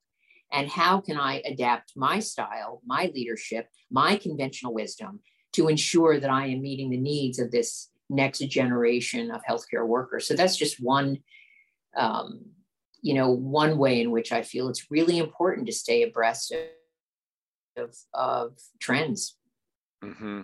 And 0.54 0.70
how 0.70 1.02
can 1.02 1.20
I 1.20 1.41
adapt 1.46 1.91
my 1.98 2.20
style, 2.20 2.82
my 2.86 3.12
leadership, 3.13 3.67
my 3.91 4.15
conventional 4.15 4.74
wisdom 4.74 5.20
to 5.54 5.67
ensure 5.67 6.22
that 6.22 6.30
I 6.30 6.48
am 6.48 6.62
meeting 6.62 6.89
the 6.89 6.98
needs 6.98 7.38
of 7.38 7.52
this 7.52 7.89
next 8.10 8.39
generation 8.48 9.30
of 9.30 9.41
healthcare 9.43 9.86
workers? 9.86 10.26
So 10.26 10.36
that's 10.36 10.56
just 10.56 10.82
one, 10.82 11.17
um, 11.98 12.46
you 13.02 13.13
know, 13.13 13.32
one 13.32 13.78
way 13.78 14.00
in 14.00 14.12
which 14.12 14.32
I 14.32 14.41
feel 14.41 14.70
it's 14.70 14.89
really 14.89 15.17
important 15.17 15.67
to 15.67 15.74
stay 15.74 16.04
abreast 16.04 16.54
of, 16.54 17.84
of, 17.84 17.96
of 18.13 18.54
trends. 18.80 19.36
Mm-hmm. 20.03 20.41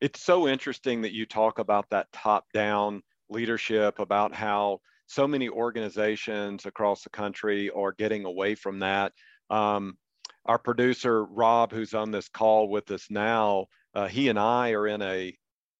It's 0.00 0.22
so 0.22 0.48
interesting 0.48 1.02
that 1.02 1.12
you 1.12 1.26
talk 1.26 1.58
about 1.58 1.86
that 1.90 2.12
top 2.12 2.44
down 2.52 3.02
leadership, 3.28 3.98
about 3.98 4.34
how 4.34 4.80
so 5.06 5.26
many 5.26 5.48
organizations 5.48 6.66
across 6.66 7.02
the 7.02 7.10
country 7.10 7.70
are 7.70 7.92
getting 7.92 8.24
away 8.24 8.54
from 8.54 8.80
that. 8.80 9.12
Um, 9.50 9.96
our 10.44 10.58
producer, 10.58 11.24
Rob, 11.24 11.72
who's 11.72 11.94
on 11.94 12.10
this 12.10 12.28
call 12.28 12.68
with 12.68 12.90
us 12.90 13.06
now, 13.10 13.66
uh, 13.94 14.06
he 14.06 14.28
and 14.28 14.38
I 14.38 14.70
are 14.70 14.86
in 14.86 15.02
a 15.02 15.36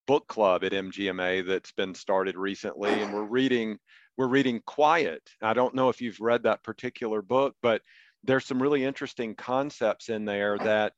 book 0.07 0.27
club 0.27 0.63
at 0.63 0.71
MGMA 0.71 1.45
that's 1.45 1.71
been 1.73 1.93
started 1.93 2.35
recently, 2.35 2.91
and 2.91 3.13
we're 3.13 3.23
reading 3.23 3.77
we're 4.17 4.27
reading 4.27 4.61
Quiet. 4.65 5.21
I 5.43 5.53
don't 5.53 5.75
know 5.75 5.89
if 5.89 6.01
you've 6.01 6.19
read 6.19 6.43
that 6.43 6.63
particular 6.63 7.21
book, 7.21 7.55
but 7.61 7.83
there's 8.23 8.45
some 8.45 8.61
really 8.61 8.83
interesting 8.83 9.35
concepts 9.35 10.09
in 10.09 10.25
there 10.25 10.57
that 10.57 10.93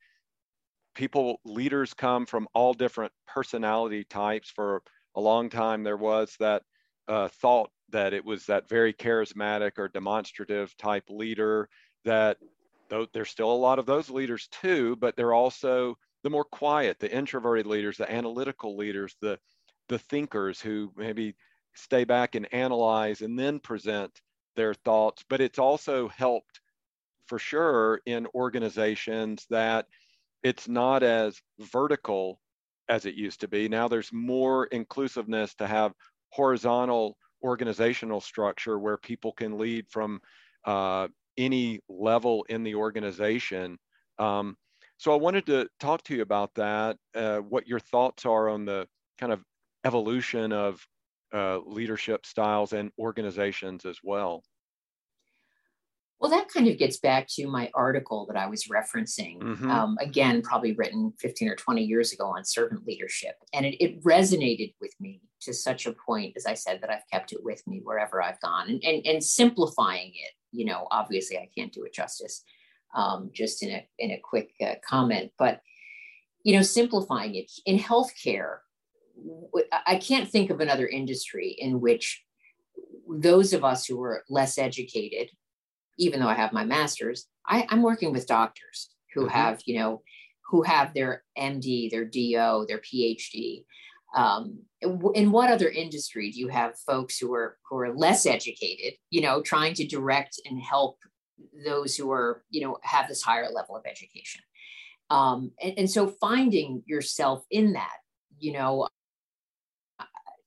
people 1.00 1.40
leaders 1.46 1.94
come 1.94 2.26
from 2.26 2.46
all 2.54 2.74
different 2.74 3.14
personality 3.26 4.04
types. 4.04 4.52
For 4.54 4.84
a 5.16 5.22
long 5.22 5.50
time 5.50 5.82
there 5.84 5.98
was 5.98 6.36
that 6.42 6.64
uh, 7.08 7.30
thought 7.42 7.72
that 7.92 8.14
it 8.14 8.26
was 8.26 8.46
that 8.48 8.68
very 8.68 8.94
charismatic 8.94 9.72
or 9.78 9.88
demonstrative 9.88 10.76
type 10.78 11.06
leader 11.10 11.70
that 12.04 12.38
though 12.90 13.08
there's 13.14 13.30
still 13.30 13.52
a 13.52 13.64
lot 13.68 13.80
of 13.80 13.86
those 13.86 14.10
leaders 14.12 14.48
too 14.62 14.96
but 14.98 15.16
they're 15.16 15.34
also 15.34 15.98
the 16.24 16.30
more 16.30 16.44
quiet 16.44 17.00
the 17.00 17.12
introverted 17.12 17.66
leaders 17.66 17.98
the 17.98 18.12
analytical 18.12 18.78
leaders 18.78 19.16
the 19.22 19.40
the 19.88 19.98
thinkers 19.98 20.62
who 20.62 20.92
maybe 20.96 21.34
stay 21.74 22.04
back 22.04 22.36
and 22.36 22.54
analyze 22.54 23.22
and 23.22 23.38
then 23.38 23.60
present 23.60 24.22
their 24.56 24.74
thoughts. 24.74 25.24
But 25.28 25.42
it's 25.42 25.60
also 25.60 26.08
helped 26.10 26.62
for 27.26 27.40
sure 27.40 28.02
in 28.06 28.28
organizations 28.36 29.46
that 29.50 29.88
it's 30.44 30.68
not 30.68 31.04
as 31.04 31.42
vertical 31.60 32.40
as 32.88 33.06
it 33.06 33.16
used 33.16 33.42
to 33.42 33.48
be. 33.48 33.70
Now 33.70 33.88
there's 33.88 34.12
more 34.12 34.66
inclusiveness 34.68 35.54
to 35.56 35.68
have 35.68 35.94
horizontal 36.32 37.18
organizational 37.44 38.22
structure 38.22 38.78
where 38.78 38.98
people 38.98 39.32
can 39.32 39.58
lead 39.58 39.88
from 39.90 40.20
uh, 40.66 41.08
any 41.38 41.80
level 41.88 42.46
in 42.50 42.64
the 42.64 42.76
organization. 42.76 43.78
Um, 44.18 44.58
so 44.98 45.14
I 45.14 45.16
wanted 45.16 45.46
to 45.46 45.70
talk 45.80 46.04
to 46.04 46.16
you 46.16 46.22
about 46.22 46.54
that, 46.56 46.98
uh, 47.16 47.38
what 47.38 47.68
your 47.68 47.80
thoughts 47.80 48.26
are 48.26 48.50
on 48.50 48.66
the 48.66 48.88
kind 49.18 49.32
of 49.32 49.42
evolution 49.86 50.52
of 50.52 50.86
uh, 51.34 51.60
leadership 51.60 52.26
styles 52.26 52.74
and 52.74 52.92
organizations 53.00 53.86
as 53.86 54.00
well. 54.04 54.44
Well, 56.20 56.32
that 56.32 56.50
kind 56.50 56.68
of 56.68 56.78
gets 56.78 56.98
back 56.98 57.28
to 57.36 57.48
my 57.48 57.72
article 57.74 58.26
that 58.28 58.36
I 58.36 58.48
was 58.48 58.66
referencing. 58.66 59.40
Mm-hmm. 59.40 59.72
Um, 59.72 59.98
again, 60.02 60.42
probably 60.42 60.74
written 60.74 61.14
15 61.20 61.48
or 61.48 61.56
20 61.56 61.82
years 61.82 62.12
ago 62.12 62.26
on 62.26 62.44
servant 62.44 62.86
leadership. 62.86 63.36
And 63.54 63.66
it, 63.66 63.82
it, 63.82 64.04
resonated 64.04 64.74
with 64.82 64.94
me 65.00 65.22
to 65.42 65.54
such 65.54 65.86
a 65.86 65.94
point, 65.94 66.34
as 66.36 66.46
I 66.46 66.56
said, 66.56 66.82
that 66.82 66.90
I've 66.90 67.10
kept 67.12 67.32
it 67.32 67.40
with 67.42 67.66
me 67.66 67.80
wherever 67.84 68.22
I've 68.22 68.42
gone. 68.42 68.70
And, 68.70 68.84
and, 68.84 69.06
and 69.08 69.24
simplifying 69.24 70.10
it, 70.10 70.34
you 70.52 70.66
know, 70.66 70.88
obviously 70.92 71.38
I 71.38 71.48
can't 71.58 71.72
do 71.72 71.84
it 71.84 71.94
justice 71.94 72.44
um, 72.94 73.30
just 73.34 73.64
in 73.64 73.72
a, 73.72 73.88
in 73.98 74.12
a 74.12 74.20
quick 74.22 74.52
uh, 74.62 74.76
comment. 74.86 75.32
But, 75.40 75.62
you 76.44 76.54
know, 76.54 76.64
simplifying 76.64 77.36
it 77.36 77.50
in 77.66 77.80
healthcare, 77.80 78.58
I 79.88 79.96
can't 79.96 80.30
think 80.30 80.50
of 80.50 80.60
another 80.60 80.88
industry 80.88 81.56
in 81.58 81.80
which 81.80 82.24
those 83.10 83.54
of 83.54 83.64
us 83.64 83.86
who 83.86 84.02
are 84.02 84.24
less 84.30 84.58
educated 84.58 85.30
even 86.00 86.20
though 86.20 86.28
I 86.28 86.34
have 86.34 86.54
my 86.54 86.64
master's, 86.64 87.28
I, 87.46 87.68
am 87.70 87.84
working 87.84 88.12
with 88.12 88.26
doctors 88.26 88.90
who 89.14 89.22
mm-hmm. 89.22 89.32
have, 89.32 89.62
you 89.66 89.78
know, 89.78 90.02
who 90.50 90.64
have 90.64 90.94
their 90.94 91.24
MD, 91.38 91.92
their 91.92 92.06
DO, 92.06 92.66
their 92.68 92.80
PhD. 92.80 93.66
Um, 94.16 94.62
in 94.82 95.32
what 95.32 95.52
other 95.52 95.70
industry 95.70 96.32
do 96.32 96.40
you 96.40 96.48
have 96.48 96.80
folks 96.80 97.20
who 97.20 97.32
are 97.36 97.58
who 97.70 97.78
are 97.78 97.94
less 97.94 98.26
educated, 98.26 98.94
you 99.12 99.22
know, 99.22 99.42
trying 99.42 99.76
to 99.76 99.86
direct 99.86 100.40
and 100.46 100.60
help 100.60 100.98
those 101.64 101.96
who 101.96 102.12
are, 102.12 102.44
you 102.50 102.62
know, 102.62 102.78
have 102.82 103.08
this 103.08 103.22
higher 103.22 103.50
level 103.52 103.76
of 103.76 103.86
education? 103.86 104.42
Um, 105.12 105.52
and, 105.62 105.74
and 105.78 105.92
so 105.92 106.08
finding 106.08 106.82
yourself 106.88 107.44
in 107.52 107.74
that, 107.74 107.98
you 108.40 108.54
know, 108.54 108.88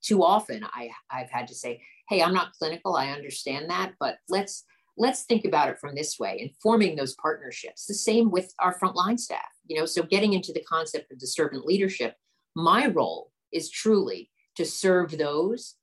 too 0.02 0.24
often 0.24 0.64
I 0.64 0.90
I've 1.08 1.30
had 1.30 1.46
to 1.48 1.54
say, 1.54 1.82
hey, 2.08 2.22
I'm 2.22 2.34
not 2.34 2.54
clinical, 2.54 2.96
I 2.96 3.10
understand 3.10 3.70
that, 3.70 3.92
but 4.00 4.16
let's 4.28 4.64
let's 4.96 5.24
think 5.24 5.44
about 5.44 5.70
it 5.70 5.78
from 5.78 5.94
this 5.94 6.18
way 6.18 6.38
and 6.40 6.50
forming 6.62 6.96
those 6.96 7.14
partnerships. 7.14 7.86
The 7.86 7.94
same 7.94 8.30
with 8.30 8.52
our 8.58 8.78
frontline 8.78 9.18
staff 9.18 9.40
you 9.66 9.78
know 9.78 9.86
so 9.86 10.02
getting 10.02 10.32
into 10.32 10.52
the 10.52 10.64
concept 10.68 11.12
of 11.12 11.20
servant 11.22 11.64
leadership 11.64 12.16
my 12.54 12.86
role 12.88 13.30
is 13.52 13.70
truly 13.70 14.30
to 14.56 14.64
serve 14.64 15.16
those 15.16 15.76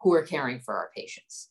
who 0.00 0.12
are 0.14 0.22
caring 0.22 0.60
for 0.60 0.74
our 0.74 0.90
patients. 0.96 1.50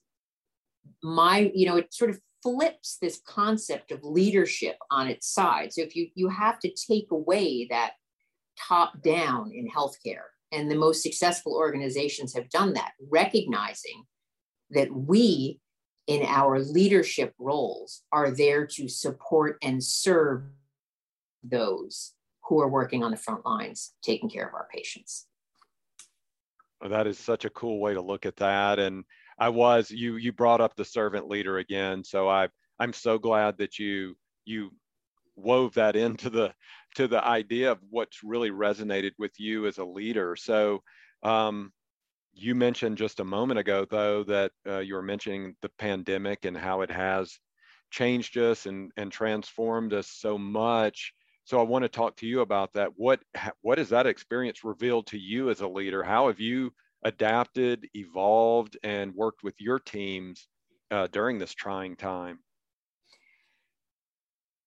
My 1.03 1.51
you 1.53 1.67
know 1.67 1.77
it 1.77 1.93
sort 1.93 2.09
of 2.09 2.19
flips 2.41 2.97
this 3.01 3.21
concept 3.27 3.91
of 3.91 4.03
leadership 4.03 4.77
on 4.89 5.07
its 5.07 5.27
side. 5.31 5.73
So 5.73 5.81
if 5.81 5.95
you 5.95 6.09
you 6.15 6.29
have 6.29 6.59
to 6.59 6.73
take 6.73 7.11
away 7.11 7.67
that 7.69 7.93
top 8.57 9.01
down 9.01 9.51
in 9.53 9.69
healthcare 9.69 10.27
and 10.51 10.69
the 10.69 10.75
most 10.75 11.03
successful 11.03 11.53
organizations 11.53 12.33
have 12.33 12.49
done 12.49 12.73
that 12.73 12.91
recognizing 13.11 14.03
that 14.71 14.91
we 14.91 15.59
in 16.09 16.23
our 16.25 16.59
leadership 16.59 17.35
roles 17.37 18.01
are 18.11 18.31
there 18.31 18.65
to 18.65 18.89
support 18.89 19.59
and 19.61 19.81
serve 19.81 20.41
those 21.43 22.13
who 22.45 22.59
are 22.59 22.67
working 22.67 23.03
on 23.03 23.11
the 23.11 23.17
front 23.17 23.45
lines 23.45 23.93
taking 24.01 24.27
care 24.27 24.47
of 24.47 24.55
our 24.55 24.67
patients. 24.73 25.27
Well, 26.81 26.89
that 26.89 27.05
is 27.05 27.19
such 27.19 27.45
a 27.45 27.49
cool 27.51 27.79
way 27.79 27.93
to 27.93 28.01
look 28.01 28.25
at 28.25 28.37
that. 28.37 28.79
And 28.79 29.03
I 29.37 29.49
was 29.49 29.91
you 29.91 30.15
you 30.15 30.33
brought 30.33 30.61
up 30.61 30.75
the 30.75 30.83
servant 30.83 31.27
leader 31.27 31.59
again. 31.59 32.03
So 32.03 32.27
I 32.27 32.47
I'm 32.79 32.91
so 32.91 33.19
glad 33.19 33.59
that 33.59 33.77
you 33.77 34.17
you 34.45 34.71
wove 35.35 35.75
that 35.75 35.95
into 35.95 36.31
the 36.31 36.55
to 36.95 37.07
the 37.07 37.23
idea 37.23 37.71
of 37.71 37.77
what's 37.87 38.23
really 38.23 38.49
resonated 38.49 39.11
with 39.19 39.39
you 39.39 39.67
as 39.67 39.77
a 39.77 39.85
leader. 39.85 40.35
So 40.35 40.81
um, 41.21 41.71
you 42.41 42.55
mentioned 42.55 42.97
just 42.97 43.19
a 43.19 43.23
moment 43.23 43.59
ago, 43.59 43.85
though, 43.89 44.23
that 44.23 44.51
uh, 44.67 44.79
you 44.79 44.95
were 44.95 45.01
mentioning 45.01 45.55
the 45.61 45.69
pandemic 45.77 46.45
and 46.45 46.57
how 46.57 46.81
it 46.81 46.91
has 46.91 47.37
changed 47.91 48.37
us 48.37 48.65
and, 48.65 48.91
and 48.97 49.11
transformed 49.11 49.93
us 49.93 50.07
so 50.07 50.37
much. 50.37 51.13
So 51.45 51.59
I 51.59 51.63
want 51.63 51.83
to 51.83 51.89
talk 51.89 52.15
to 52.17 52.27
you 52.27 52.41
about 52.41 52.73
that. 52.73 52.91
What 52.95 53.21
what 53.61 53.79
has 53.79 53.89
that 53.89 54.05
experience 54.05 54.63
revealed 54.63 55.07
to 55.07 55.17
you 55.17 55.49
as 55.49 55.61
a 55.61 55.67
leader? 55.67 56.03
How 56.03 56.27
have 56.27 56.39
you 56.39 56.71
adapted, 57.03 57.87
evolved, 57.95 58.77
and 58.83 59.15
worked 59.15 59.41
with 59.43 59.59
your 59.59 59.79
teams 59.79 60.47
uh, 60.91 61.07
during 61.07 61.39
this 61.39 61.53
trying 61.53 61.95
time? 61.95 62.39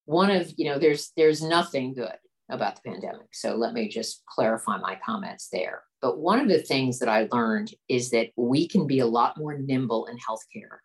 One 0.06 0.30
of, 0.32 0.52
you 0.56 0.64
know, 0.64 0.78
there's 0.80 1.12
there's 1.16 1.42
nothing 1.42 1.94
good 1.94 2.16
about 2.50 2.76
the 2.76 2.90
pandemic. 2.90 3.28
So 3.32 3.54
let 3.54 3.72
me 3.72 3.88
just 3.88 4.24
clarify 4.26 4.78
my 4.78 4.98
comments 5.06 5.48
there. 5.52 5.82
But 6.02 6.18
one 6.18 6.40
of 6.40 6.48
the 6.48 6.60
things 6.60 6.98
that 6.98 7.08
I 7.08 7.28
learned 7.30 7.72
is 7.88 8.10
that 8.10 8.30
we 8.36 8.66
can 8.66 8.88
be 8.88 8.98
a 8.98 9.06
lot 9.06 9.38
more 9.38 9.56
nimble 9.56 10.06
in 10.06 10.16
healthcare 10.18 10.78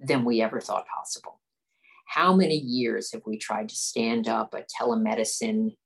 than 0.00 0.24
we 0.24 0.42
ever 0.42 0.60
thought 0.60 0.84
possible. 0.92 1.40
How 2.06 2.34
many 2.34 2.56
years 2.56 3.12
have 3.12 3.22
we 3.24 3.38
tried 3.38 3.68
to 3.68 3.76
stand 3.76 4.28
up 4.28 4.52
a 4.52 4.64
telemedicine, 4.64 5.76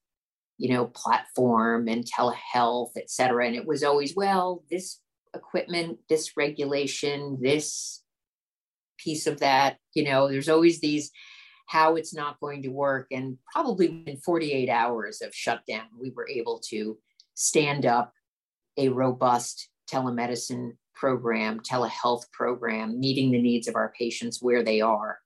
you 0.56 0.70
know, 0.70 0.86
platform 0.86 1.86
and 1.86 2.04
telehealth, 2.04 2.92
et 2.96 3.10
cetera? 3.10 3.46
And 3.46 3.54
it 3.54 3.66
was 3.66 3.84
always, 3.84 4.16
well, 4.16 4.64
this 4.70 5.00
equipment, 5.34 5.98
this 6.08 6.36
regulation, 6.36 7.38
this 7.42 8.02
piece 8.98 9.26
of 9.26 9.40
that, 9.40 9.76
you 9.94 10.02
know, 10.02 10.28
there's 10.28 10.48
always 10.48 10.80
these 10.80 11.10
how 11.66 11.96
it's 11.96 12.14
not 12.14 12.40
going 12.40 12.62
to 12.62 12.68
work. 12.68 13.08
And 13.10 13.36
probably 13.52 14.02
in 14.06 14.16
48 14.16 14.70
hours 14.70 15.20
of 15.20 15.34
shutdown, 15.34 15.86
we 16.00 16.10
were 16.10 16.26
able 16.26 16.60
to 16.70 16.96
stand 17.34 17.84
up 17.84 18.14
a 18.78 18.88
robust 18.88 19.68
telemedicine 19.92 20.72
program, 20.94 21.60
telehealth 21.60 22.30
program, 22.32 22.98
meeting 22.98 23.30
the 23.30 23.42
needs 23.42 23.68
of 23.68 23.76
our 23.76 23.92
patients 23.98 24.40
where 24.40 24.62
they 24.62 24.80
are. 24.80 25.18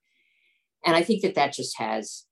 And 0.85 0.95
I 0.95 1.03
think 1.03 1.21
that 1.21 1.35
that 1.35 1.53
just 1.53 1.77
has 1.77 2.25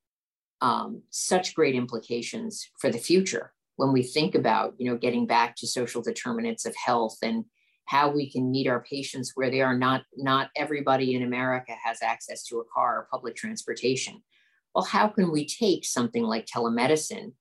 um, 0.60 1.04
such 1.10 1.56
great 1.56 1.76
implications 1.76 2.70
for 2.80 2.92
the 2.92 3.00
future 3.00 3.54
when 3.78 3.94
we 3.94 4.04
think 4.04 4.36
about, 4.36 4.76
you 4.78 4.90
know, 4.90 4.98
getting 4.98 5.26
back 5.26 5.56
to 5.56 5.68
social 5.68 6.02
determinants 6.02 6.66
of 6.66 6.76
health 6.76 7.18
and 7.24 7.46
how 7.86 8.12
we 8.12 8.30
can 8.30 8.52
meet 8.52 8.68
our 8.68 8.84
patients 8.84 9.32
where 9.36 9.50
they 9.50 9.62
are. 9.62 9.78
Not 9.78 10.04
not 10.16 10.50
everybody 10.56 11.16
in 11.16 11.24
America 11.24 11.74
has 11.84 12.04
access 12.04 12.44
to 12.46 12.60
a 12.60 12.66
car 12.74 13.00
or 13.00 13.08
public 13.12 13.36
transportation. 13.36 14.22
Well, 14.76 14.86
how 14.86 15.08
can 15.08 15.32
we 15.32 15.46
take 15.46 15.84
something 15.84 16.24
like 16.24 16.46
telemedicine 16.46 17.34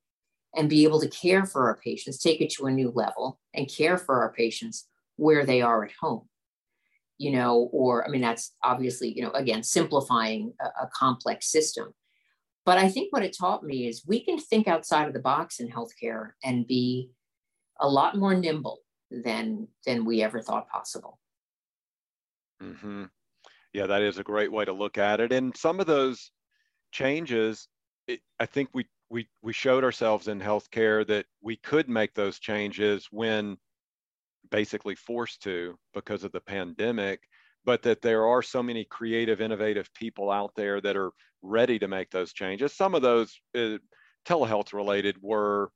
and 0.56 0.68
be 0.68 0.84
able 0.84 1.00
to 1.00 1.08
care 1.08 1.44
for 1.46 1.68
our 1.68 1.76
patients, 1.76 2.18
take 2.18 2.40
it 2.40 2.50
to 2.50 2.66
a 2.66 2.70
new 2.70 2.90
level 2.90 3.38
and 3.54 3.70
care 3.70 3.96
for 3.96 4.22
our 4.22 4.32
patients 4.32 4.88
where 5.16 5.44
they 5.46 5.62
are 5.62 5.84
at 5.84 5.92
home? 6.00 6.28
You 7.18 7.32
know, 7.32 7.68
or 7.72 8.06
I 8.06 8.08
mean, 8.08 8.22
that's 8.22 8.54
obviously, 8.62 9.12
you 9.12 9.22
know, 9.22 9.30
again, 9.32 9.62
simplifying 9.62 10.54
a, 10.60 10.84
a 10.84 10.90
complex 10.94 11.50
system. 11.50 11.92
But 12.64 12.78
I 12.78 12.88
think 12.88 13.12
what 13.12 13.24
it 13.24 13.36
taught 13.38 13.62
me 13.64 13.86
is 13.86 14.06
we 14.06 14.24
can 14.24 14.38
think 14.38 14.68
outside 14.68 15.06
of 15.06 15.14
the 15.14 15.20
box 15.20 15.60
in 15.60 15.68
healthcare 15.68 16.30
and 16.44 16.66
be 16.66 17.10
a 17.78 17.88
lot 17.88 18.16
more 18.16 18.34
nimble 18.34 18.80
than 19.10 19.68
than 19.86 20.04
we 20.04 20.22
ever 20.22 20.40
thought 20.40 20.68
possible. 20.68 21.18
Mm-hmm. 22.62 23.04
Yeah, 23.72 23.86
that 23.86 24.02
is 24.02 24.18
a 24.18 24.24
great 24.24 24.52
way 24.52 24.64
to 24.64 24.72
look 24.72 24.98
at 24.98 25.20
it. 25.20 25.32
And 25.32 25.56
some 25.56 25.80
of 25.80 25.86
those 25.86 26.30
changes, 26.92 27.68
it, 28.06 28.20
I 28.38 28.46
think 28.46 28.70
we 28.72 28.86
we 29.10 29.28
we 29.42 29.52
showed 29.52 29.84
ourselves 29.84 30.28
in 30.28 30.40
healthcare 30.40 31.06
that 31.06 31.26
we 31.42 31.56
could 31.56 31.88
make 31.88 32.14
those 32.14 32.38
changes 32.38 33.08
when 33.10 33.56
basically 34.50 34.94
forced 34.94 35.42
to 35.42 35.76
because 35.94 36.24
of 36.24 36.32
the 36.32 36.40
pandemic 36.40 37.20
but 37.64 37.82
that 37.82 38.00
there 38.00 38.24
are 38.24 38.42
so 38.42 38.62
many 38.62 38.84
creative 38.84 39.40
innovative 39.40 39.92
people 39.94 40.30
out 40.30 40.52
there 40.56 40.80
that 40.80 40.96
are 40.96 41.12
ready 41.42 41.78
to 41.78 41.88
make 41.88 42.10
those 42.10 42.32
changes 42.32 42.74
some 42.74 42.94
of 42.94 43.02
those 43.02 43.38
uh, 43.56 43.76
telehealth 44.26 44.72
related 44.72 45.16
were 45.20 45.70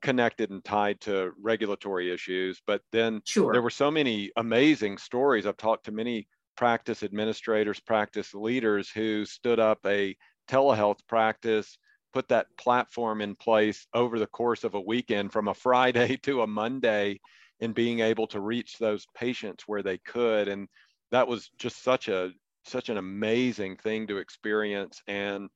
connected 0.00 0.50
and 0.50 0.64
tied 0.64 1.00
to 1.02 1.32
regulatory 1.40 2.12
issues. 2.12 2.60
But 2.66 2.82
then 2.92 3.22
sure. 3.26 3.52
there 3.52 3.62
were 3.62 3.70
so 3.70 3.90
many 3.90 4.30
amazing 4.36 4.98
stories. 4.98 5.46
I've 5.46 5.56
talked 5.56 5.84
to 5.86 5.92
many 5.92 6.26
practice 6.56 7.02
administrators, 7.02 7.80
practice 7.80 8.34
leaders 8.34 8.90
who 8.90 9.24
stood 9.24 9.60
up 9.60 9.78
a 9.86 10.16
telehealth 10.48 10.98
practice, 11.08 11.76
put 12.12 12.28
that 12.28 12.46
platform 12.56 13.20
in 13.20 13.34
place 13.34 13.86
over 13.94 14.18
the 14.18 14.26
course 14.26 14.64
of 14.64 14.74
a 14.74 14.80
weekend 14.80 15.32
from 15.32 15.48
a 15.48 15.54
Friday 15.66 16.16
to 16.22 16.42
a 16.42 16.46
Monday 16.46 17.20
and 17.60 17.74
being 17.74 18.00
able 18.00 18.26
to 18.28 18.40
reach 18.40 18.78
those 18.78 19.06
patients 19.14 19.64
where 19.66 19.82
they 19.82 19.98
could. 19.98 20.48
And 20.48 20.68
that 21.10 21.28
was 21.28 21.50
just 21.58 21.82
such 21.82 22.08
a 22.08 22.30
such 22.64 22.88
an 22.88 22.98
amazing 22.98 23.76
thing 23.76 24.06
to 24.06 24.18
experience 24.18 25.02
and 25.06 25.48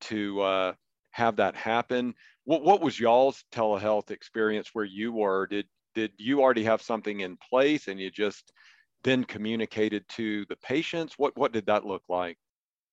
to 0.00 0.40
uh, 0.40 0.72
have 1.10 1.36
that 1.36 1.56
happen. 1.56 2.14
What, 2.44 2.62
what 2.62 2.80
was 2.80 2.98
y'all's 2.98 3.44
telehealth 3.52 4.10
experience 4.10 4.70
where 4.72 4.84
you 4.84 5.12
were? 5.12 5.46
Did 5.46 5.66
did 5.94 6.12
you 6.16 6.40
already 6.40 6.64
have 6.64 6.80
something 6.80 7.20
in 7.20 7.36
place 7.36 7.88
and 7.88 8.00
you 8.00 8.10
just 8.10 8.52
then 9.04 9.24
communicated 9.24 10.08
to 10.10 10.44
the 10.46 10.56
patients? 10.56 11.14
What 11.16 11.36
what 11.36 11.52
did 11.52 11.66
that 11.66 11.84
look 11.84 12.02
like? 12.08 12.38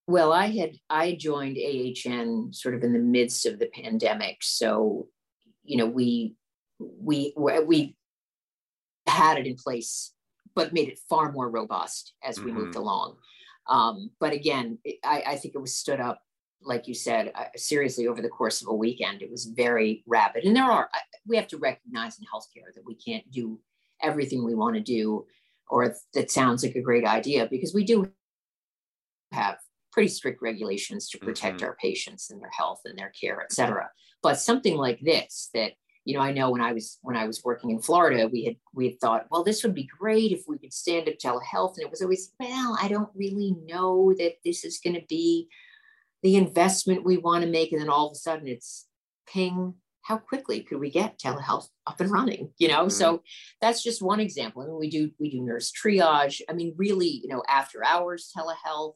Well, 0.09 0.33
I 0.33 0.47
had 0.47 0.71
I 0.89 1.13
joined 1.13 1.59
AHN 1.59 2.51
sort 2.51 2.73
of 2.73 2.83
in 2.83 2.93
the 2.93 2.99
midst 2.99 3.45
of 3.45 3.59
the 3.59 3.67
pandemic, 3.67 4.37
so 4.41 5.07
you 5.63 5.77
know 5.77 5.85
we 5.85 6.33
we 6.79 7.31
we 7.37 7.95
had 9.05 9.37
it 9.37 9.45
in 9.45 9.55
place, 9.55 10.11
but 10.55 10.73
made 10.73 10.89
it 10.89 10.99
far 11.07 11.31
more 11.31 11.47
robust 11.47 12.15
as 12.23 12.39
we 12.39 12.49
mm-hmm. 12.49 12.61
moved 12.61 12.75
along. 12.75 13.17
Um, 13.67 14.09
but 14.19 14.33
again, 14.33 14.79
I, 15.03 15.21
I 15.27 15.35
think 15.35 15.53
it 15.53 15.61
was 15.61 15.75
stood 15.75 15.99
up 15.99 16.23
like 16.63 16.87
you 16.87 16.95
said, 16.95 17.31
uh, 17.35 17.45
seriously 17.55 18.07
over 18.07 18.21
the 18.21 18.29
course 18.29 18.63
of 18.63 18.67
a 18.67 18.73
weekend. 18.73 19.21
It 19.21 19.29
was 19.31 19.45
very 19.45 20.03
rapid. 20.07 20.43
And 20.43 20.53
there 20.53 20.65
are, 20.65 20.89
we 21.25 21.37
have 21.37 21.47
to 21.49 21.57
recognize 21.57 22.19
in 22.19 22.25
healthcare 22.25 22.73
that 22.75 22.83
we 22.85 22.95
can't 22.95 23.29
do 23.31 23.61
everything 24.01 24.43
we 24.43 24.55
want 24.55 24.75
to 24.75 24.81
do 24.81 25.25
or 25.69 25.95
that 26.15 26.31
sounds 26.31 26.61
like 26.61 26.75
a 26.75 26.81
great 26.81 27.05
idea 27.05 27.47
because 27.49 27.73
we 27.73 27.85
do 27.85 28.11
have 29.31 29.57
pretty 29.99 30.07
strict 30.07 30.41
regulations 30.41 31.09
to 31.09 31.17
protect 31.17 31.57
mm-hmm. 31.57 31.65
our 31.65 31.75
patients 31.75 32.31
and 32.31 32.41
their 32.41 32.51
health 32.57 32.79
and 32.85 32.97
their 32.97 33.11
care, 33.19 33.41
et 33.41 33.51
cetera. 33.51 33.89
But 34.23 34.39
something 34.39 34.77
like 34.77 35.01
this 35.01 35.49
that 35.53 35.73
you 36.05 36.15
know, 36.15 36.21
I 36.21 36.31
know 36.31 36.51
when 36.51 36.61
I 36.61 36.71
was 36.71 36.97
when 37.01 37.17
I 37.17 37.27
was 37.27 37.43
working 37.43 37.69
in 37.69 37.81
Florida, 37.81 38.29
we 38.31 38.45
had 38.45 38.55
we 38.73 38.85
had 38.85 39.01
thought, 39.01 39.25
well, 39.29 39.43
this 39.43 39.61
would 39.61 39.75
be 39.75 39.89
great 39.99 40.31
if 40.31 40.43
we 40.47 40.57
could 40.57 40.71
stand 40.71 41.09
up 41.09 41.15
telehealth, 41.15 41.75
and 41.75 41.83
it 41.83 41.91
was 41.91 42.01
always, 42.01 42.33
well, 42.39 42.77
I 42.81 42.87
don't 42.87 43.09
really 43.13 43.57
know 43.65 44.13
that 44.17 44.35
this 44.45 44.63
is 44.63 44.79
going 44.79 44.95
to 44.95 45.05
be 45.09 45.49
the 46.23 46.37
investment 46.37 47.05
we 47.05 47.17
want 47.17 47.43
to 47.43 47.49
make 47.49 47.73
and 47.73 47.81
then 47.81 47.89
all 47.89 48.07
of 48.07 48.13
a 48.13 48.15
sudden 48.15 48.47
it's 48.47 48.87
ping 49.27 49.73
how 50.01 50.17
quickly 50.17 50.61
could 50.61 50.79
we 50.79 50.89
get 50.89 51.19
telehealth 51.19 51.67
up 51.87 51.99
and 51.99 52.11
running 52.11 52.51
you 52.57 52.67
know 52.67 52.81
mm-hmm. 52.81 52.89
so 52.89 53.21
that's 53.61 53.83
just 53.83 54.01
one 54.01 54.19
example 54.19 54.61
I 54.61 54.65
mean, 54.65 54.79
we 54.79 54.89
do 54.89 55.11
we 55.19 55.29
do 55.29 55.41
nurse 55.41 55.71
triage 55.71 56.41
i 56.49 56.53
mean 56.53 56.73
really 56.77 57.21
you 57.23 57.29
know 57.29 57.43
after 57.47 57.85
hours 57.85 58.31
telehealth 58.35 58.95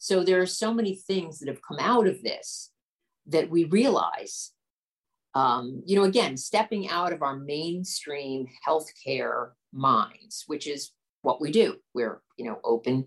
so 0.00 0.24
there 0.24 0.40
are 0.40 0.46
so 0.46 0.74
many 0.74 0.96
things 0.96 1.38
that 1.38 1.48
have 1.48 1.62
come 1.62 1.78
out 1.78 2.08
of 2.08 2.20
this 2.22 2.72
that 3.26 3.48
we 3.48 3.64
realize 3.64 4.50
um, 5.34 5.82
you 5.86 5.94
know 5.94 6.04
again 6.04 6.36
stepping 6.36 6.88
out 6.88 7.12
of 7.12 7.22
our 7.22 7.36
mainstream 7.36 8.46
healthcare 8.66 9.50
minds 9.72 10.42
which 10.48 10.66
is 10.66 10.90
what 11.22 11.40
we 11.40 11.52
do 11.52 11.76
we're 11.94 12.20
you 12.36 12.44
know 12.44 12.58
open 12.64 13.06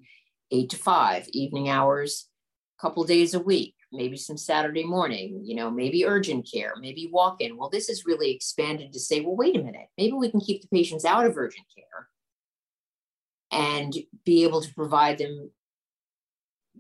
eight 0.53 0.69
to 0.69 0.77
five 0.77 1.27
evening 1.29 1.67
hours 1.67 2.29
a 2.77 2.81
couple 2.81 3.03
days 3.03 3.33
a 3.33 3.39
week, 3.39 3.75
maybe 3.91 4.15
some 4.15 4.37
Saturday 4.37 4.83
morning, 4.83 5.41
you 5.43 5.55
know, 5.55 5.69
maybe 5.69 6.05
urgent 6.05 6.47
care, 6.51 6.73
maybe 6.79 7.09
walk 7.11 7.41
in. 7.41 7.57
Well, 7.57 7.69
this 7.69 7.89
is 7.89 8.05
really 8.05 8.31
expanded 8.31 8.93
to 8.93 8.99
say, 8.99 9.19
well, 9.19 9.35
wait 9.35 9.57
a 9.57 9.63
minute, 9.63 9.87
maybe 9.97 10.13
we 10.13 10.29
can 10.29 10.39
keep 10.39 10.61
the 10.61 10.67
patients 10.67 11.05
out 11.05 11.25
of 11.25 11.37
urgent 11.37 11.65
care 11.75 12.07
and 13.51 13.93
be 14.25 14.43
able 14.43 14.61
to 14.61 14.73
provide 14.73 15.17
them 15.17 15.51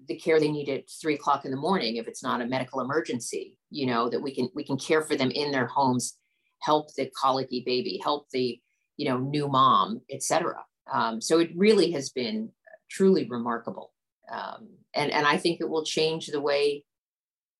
the 0.07 0.17
care 0.17 0.39
they 0.39 0.51
need 0.51 0.69
at 0.69 0.83
three 1.01 1.15
o'clock 1.15 1.45
in 1.45 1.51
the 1.51 1.57
morning 1.57 1.97
if 1.97 2.07
it's 2.07 2.23
not 2.23 2.41
a 2.41 2.45
medical 2.45 2.81
emergency 2.81 3.55
you 3.69 3.85
know 3.85 4.09
that 4.09 4.21
we 4.21 4.33
can 4.33 4.49
we 4.55 4.63
can 4.63 4.77
care 4.77 5.01
for 5.01 5.15
them 5.15 5.31
in 5.31 5.51
their 5.51 5.67
homes 5.67 6.17
help 6.61 6.93
the 6.95 7.09
colicky 7.19 7.63
baby 7.65 7.99
help 8.03 8.29
the 8.31 8.59
you 8.97 9.07
know 9.07 9.17
new 9.17 9.47
mom 9.47 10.01
etc 10.11 10.55
um, 10.91 11.21
so 11.21 11.39
it 11.39 11.51
really 11.55 11.91
has 11.91 12.09
been 12.09 12.49
truly 12.89 13.27
remarkable 13.29 13.93
um, 14.31 14.69
and 14.93 15.11
and 15.11 15.25
I 15.25 15.37
think 15.37 15.59
it 15.59 15.69
will 15.69 15.83
change 15.83 16.27
the 16.27 16.41
way 16.41 16.83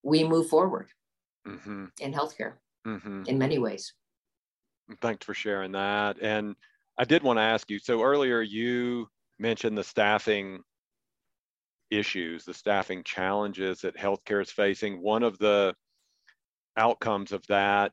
we 0.04 0.24
move 0.24 0.48
forward 0.48 0.90
mm-hmm. 1.48 1.86
in 2.00 2.14
healthcare 2.14 2.54
mm-hmm. 2.86 3.24
in 3.28 3.38
many 3.38 3.60
ways. 3.60 3.94
Thanks 5.02 5.26
for 5.26 5.34
sharing 5.34 5.72
that. 5.74 6.22
And 6.22 6.56
I 6.98 7.06
did 7.06 7.24
want 7.24 7.38
to 7.38 7.44
ask 7.44 7.70
you. 7.70 7.80
So 7.80 8.04
earlier 8.04 8.42
you 8.42 9.08
mentioned 9.40 9.78
the 9.78 9.84
staffing 9.84 10.62
issues, 11.98 12.46
the 12.46 12.54
staffing 12.54 13.04
challenges 13.04 13.82
that 13.82 13.98
healthcare 13.98 14.42
is 14.42 14.52
facing. 14.52 15.02
One 15.02 15.24
of 15.24 15.38
the 15.38 15.76
outcomes 16.76 17.32
of 17.32 17.46
that, 17.48 17.92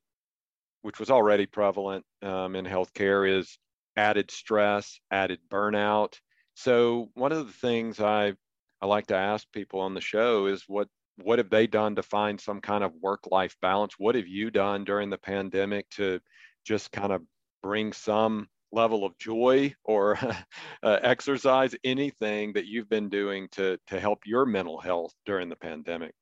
which 0.83 0.99
was 0.99 1.11
already 1.11 1.47
prevalent 1.47 2.05
um, 2.23 2.57
in 2.57 2.65
healthcare, 2.65 3.39
is 3.39 3.59
added 3.97 4.31
stress, 4.31 5.01
added 5.11 5.41
burnout. 5.51 6.15
So 6.55 7.11
one 7.15 7.33
of 7.33 7.47
the 7.47 7.53
things 7.53 8.01
I 8.01 8.35
I 8.83 8.87
like 8.87 9.09
to 9.09 9.17
ask 9.17 9.47
people 9.53 9.81
on 9.81 9.95
the 9.95 10.01
show 10.01 10.47
is 10.47 10.65
what 10.67 10.89
what 11.17 11.39
have 11.39 11.51
they 11.51 11.67
done 11.67 11.97
to 11.97 12.03
find 12.03 12.41
some 12.41 12.61
kind 12.61 12.83
of 12.83 12.95
work 12.95 13.31
life 13.31 13.55
balance? 13.61 13.95
What 13.99 14.15
have 14.15 14.27
you 14.27 14.51
done 14.51 14.85
during 14.85 15.11
the 15.11 15.19
pandemic 15.19 15.89
to 15.91 16.21
just 16.65 16.93
kind 16.93 17.13
of 17.13 17.23
bring 17.63 17.93
some 17.93 18.49
level 18.73 19.05
of 19.05 19.17
joy 19.19 19.75
or 19.85 20.19
uh, 20.83 20.99
exercise, 21.03 21.75
anything 21.85 22.53
that 22.55 22.67
you've 22.67 22.89
been 22.89 23.09
doing 23.09 23.49
to, 23.53 23.79
to 23.89 24.01
help 24.01 24.21
your 24.27 24.47
mental 24.47 24.81
health 24.81 25.13
during 25.27 25.49
the 25.49 25.57
pandemic? 25.57 26.15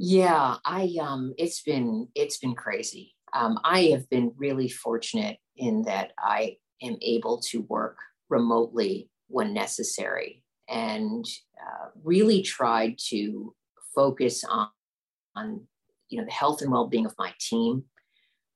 Yeah, 0.00 0.56
I 0.64 0.94
um 1.00 1.34
it's 1.38 1.62
been 1.62 2.08
it's 2.14 2.38
been 2.38 2.54
crazy. 2.54 3.16
Um, 3.34 3.58
I 3.64 3.86
have 3.86 4.08
been 4.08 4.32
really 4.36 4.68
fortunate 4.68 5.38
in 5.56 5.82
that 5.82 6.12
I 6.18 6.56
am 6.82 6.96
able 7.02 7.40
to 7.50 7.62
work 7.62 7.98
remotely 8.30 9.10
when 9.26 9.52
necessary 9.52 10.44
and 10.68 11.24
uh, 11.60 11.88
really 12.02 12.42
tried 12.42 12.96
to 13.08 13.54
focus 13.94 14.44
on, 14.44 14.68
on 15.34 15.66
you 16.08 16.18
know 16.18 16.24
the 16.24 16.30
health 16.30 16.62
and 16.62 16.70
well-being 16.70 17.06
of 17.06 17.14
my 17.18 17.34
team 17.40 17.84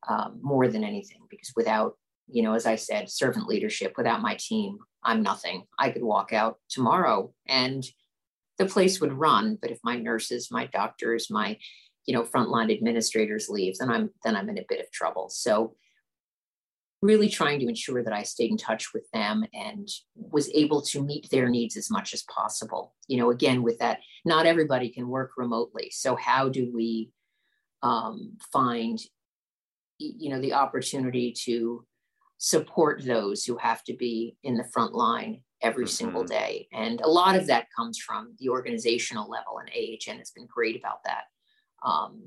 um, 0.08 0.38
more 0.42 0.68
than 0.68 0.84
anything 0.84 1.20
because 1.30 1.52
without 1.56 1.96
you 2.28 2.42
know 2.42 2.54
as 2.54 2.66
i 2.66 2.76
said 2.76 3.10
servant 3.10 3.46
leadership 3.46 3.94
without 3.96 4.22
my 4.22 4.36
team 4.38 4.78
i'm 5.04 5.22
nothing. 5.22 5.64
I 5.78 5.90
could 5.90 6.02
walk 6.02 6.32
out 6.32 6.58
tomorrow 6.68 7.32
and 7.46 7.84
the 8.58 8.66
place 8.66 9.00
would 9.00 9.12
run. 9.12 9.58
But 9.60 9.70
if 9.70 9.78
my 9.82 9.96
nurses 9.96 10.50
my 10.50 10.66
doctors 10.66 11.30
my 11.30 11.58
you 12.06 12.14
know 12.14 12.22
frontline 12.22 12.74
administrators 12.74 13.48
leave 13.48 13.78
then 13.78 13.90
i'm 13.90 14.10
then 14.24 14.36
i'm 14.36 14.48
in 14.48 14.58
a 14.58 14.64
bit 14.68 14.80
of 14.80 14.90
trouble. 14.90 15.28
So 15.30 15.74
really 17.00 17.28
trying 17.28 17.58
to 17.58 17.66
ensure 17.66 18.04
that 18.04 18.12
i 18.12 18.22
stayed 18.22 18.52
in 18.52 18.56
touch 18.56 18.92
with 18.94 19.10
them 19.12 19.44
and 19.52 19.88
was 20.14 20.48
able 20.54 20.82
to 20.82 21.02
meet 21.02 21.28
their 21.30 21.48
needs 21.48 21.76
as 21.76 21.90
much 21.90 22.14
as 22.14 22.22
possible. 22.24 22.94
You 23.08 23.18
know 23.18 23.30
again 23.30 23.62
with 23.62 23.78
that 23.78 24.00
not 24.24 24.46
everybody 24.46 24.90
can 24.90 25.08
work 25.08 25.32
remotely. 25.36 25.90
So 25.92 26.16
how 26.16 26.48
do 26.48 26.70
we 26.72 27.10
um, 27.82 28.38
find 28.52 29.00
you 30.18 30.30
know 30.30 30.40
the 30.40 30.52
opportunity 30.52 31.32
to 31.44 31.84
support 32.38 33.04
those 33.04 33.44
who 33.44 33.56
have 33.56 33.84
to 33.84 33.94
be 33.94 34.36
in 34.42 34.56
the 34.56 34.68
front 34.72 34.94
line 34.94 35.42
every 35.62 35.84
mm-hmm. 35.84 35.90
single 35.90 36.24
day 36.24 36.66
and 36.72 37.00
a 37.00 37.08
lot 37.08 37.36
of 37.36 37.46
that 37.46 37.66
comes 37.76 37.98
from 37.98 38.34
the 38.38 38.48
organizational 38.48 39.30
level 39.30 39.58
and 39.58 39.70
ahn 39.70 40.18
has 40.18 40.32
been 40.32 40.46
great 40.46 40.76
about 40.76 41.04
that 41.04 41.24
um, 41.84 42.20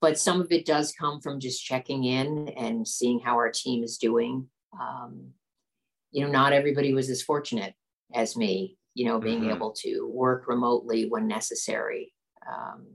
but 0.00 0.18
some 0.18 0.40
of 0.40 0.50
it 0.52 0.66
does 0.66 0.92
come 0.92 1.20
from 1.20 1.40
just 1.40 1.64
checking 1.64 2.04
in 2.04 2.48
and 2.50 2.86
seeing 2.86 3.20
how 3.20 3.34
our 3.34 3.50
team 3.50 3.82
is 3.84 3.98
doing 3.98 4.46
um, 4.80 5.28
you 6.10 6.24
know 6.24 6.30
not 6.30 6.52
everybody 6.52 6.92
was 6.92 7.08
as 7.08 7.22
fortunate 7.22 7.74
as 8.14 8.36
me 8.36 8.76
you 8.94 9.06
know 9.06 9.20
being 9.20 9.42
mm-hmm. 9.42 9.50
able 9.50 9.72
to 9.72 10.10
work 10.12 10.48
remotely 10.48 11.08
when 11.08 11.28
necessary 11.28 12.12
um, 12.50 12.86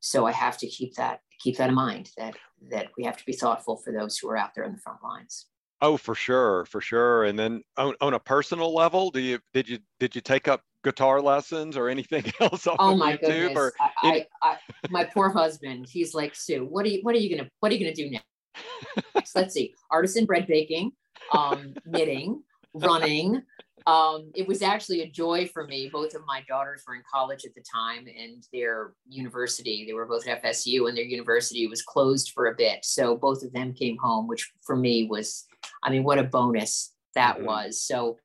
so 0.00 0.24
i 0.24 0.32
have 0.32 0.56
to 0.56 0.68
keep 0.68 0.94
that 0.94 1.20
keep 1.38 1.56
that 1.58 1.68
in 1.68 1.74
mind 1.74 2.10
that 2.16 2.36
that 2.70 2.88
we 2.96 3.04
have 3.04 3.16
to 3.16 3.26
be 3.26 3.32
thoughtful 3.32 3.76
for 3.76 3.92
those 3.92 4.18
who 4.18 4.28
are 4.28 4.36
out 4.36 4.54
there 4.54 4.64
in 4.64 4.72
the 4.72 4.78
front 4.78 5.02
lines. 5.02 5.46
Oh, 5.82 5.96
for 5.96 6.14
sure, 6.14 6.64
for 6.66 6.80
sure. 6.80 7.24
And 7.24 7.38
then 7.38 7.62
on, 7.76 7.94
on 8.00 8.14
a 8.14 8.18
personal 8.18 8.74
level, 8.74 9.10
do 9.10 9.20
you 9.20 9.38
did 9.52 9.68
you 9.68 9.78
did 10.00 10.14
you 10.14 10.20
take 10.20 10.48
up 10.48 10.62
guitar 10.82 11.20
lessons 11.20 11.76
or 11.76 11.88
anything 11.88 12.24
else 12.40 12.66
on 12.66 12.76
oh 12.78 12.96
my 12.96 13.16
YouTube? 13.16 13.20
Goodness. 13.20 13.58
Or 13.58 13.72
I, 13.80 14.26
I, 14.42 14.50
I, 14.50 14.56
my 14.88 15.04
poor 15.04 15.30
husband, 15.30 15.86
he's 15.90 16.14
like, 16.14 16.34
Sue, 16.34 16.64
what 16.64 16.86
are 16.86 16.88
you 16.88 17.00
what 17.02 17.14
are 17.14 17.18
you 17.18 17.36
gonna 17.36 17.50
what 17.60 17.70
are 17.70 17.74
you 17.74 17.84
gonna 17.84 17.94
do 17.94 18.10
next? 18.10 19.34
Let's 19.34 19.52
see, 19.52 19.74
artisan 19.90 20.24
bread 20.24 20.46
baking, 20.46 20.92
um, 21.32 21.74
knitting, 21.84 22.42
running, 22.72 23.42
um, 23.86 24.32
it 24.34 24.48
was 24.48 24.62
actually 24.62 25.02
a 25.02 25.10
joy 25.10 25.46
for 25.46 25.64
me. 25.64 25.88
Both 25.92 26.14
of 26.14 26.26
my 26.26 26.42
daughters 26.48 26.82
were 26.86 26.96
in 26.96 27.02
college 27.10 27.44
at 27.44 27.54
the 27.54 27.62
time, 27.62 28.08
and 28.08 28.44
their 28.52 28.94
university, 29.08 29.84
they 29.86 29.92
were 29.92 30.06
both 30.06 30.26
at 30.26 30.42
FSU, 30.42 30.88
and 30.88 30.96
their 30.96 31.04
university 31.04 31.68
was 31.68 31.82
closed 31.82 32.32
for 32.34 32.46
a 32.46 32.54
bit. 32.54 32.84
So 32.84 33.16
both 33.16 33.44
of 33.44 33.52
them 33.52 33.72
came 33.72 33.96
home, 33.98 34.26
which 34.26 34.50
for 34.64 34.74
me 34.74 35.06
was, 35.08 35.46
I 35.84 35.90
mean, 35.90 36.02
what 36.02 36.18
a 36.18 36.24
bonus 36.24 36.92
that 37.14 37.36
mm-hmm. 37.36 37.46
was. 37.46 37.80
So, 37.80 38.18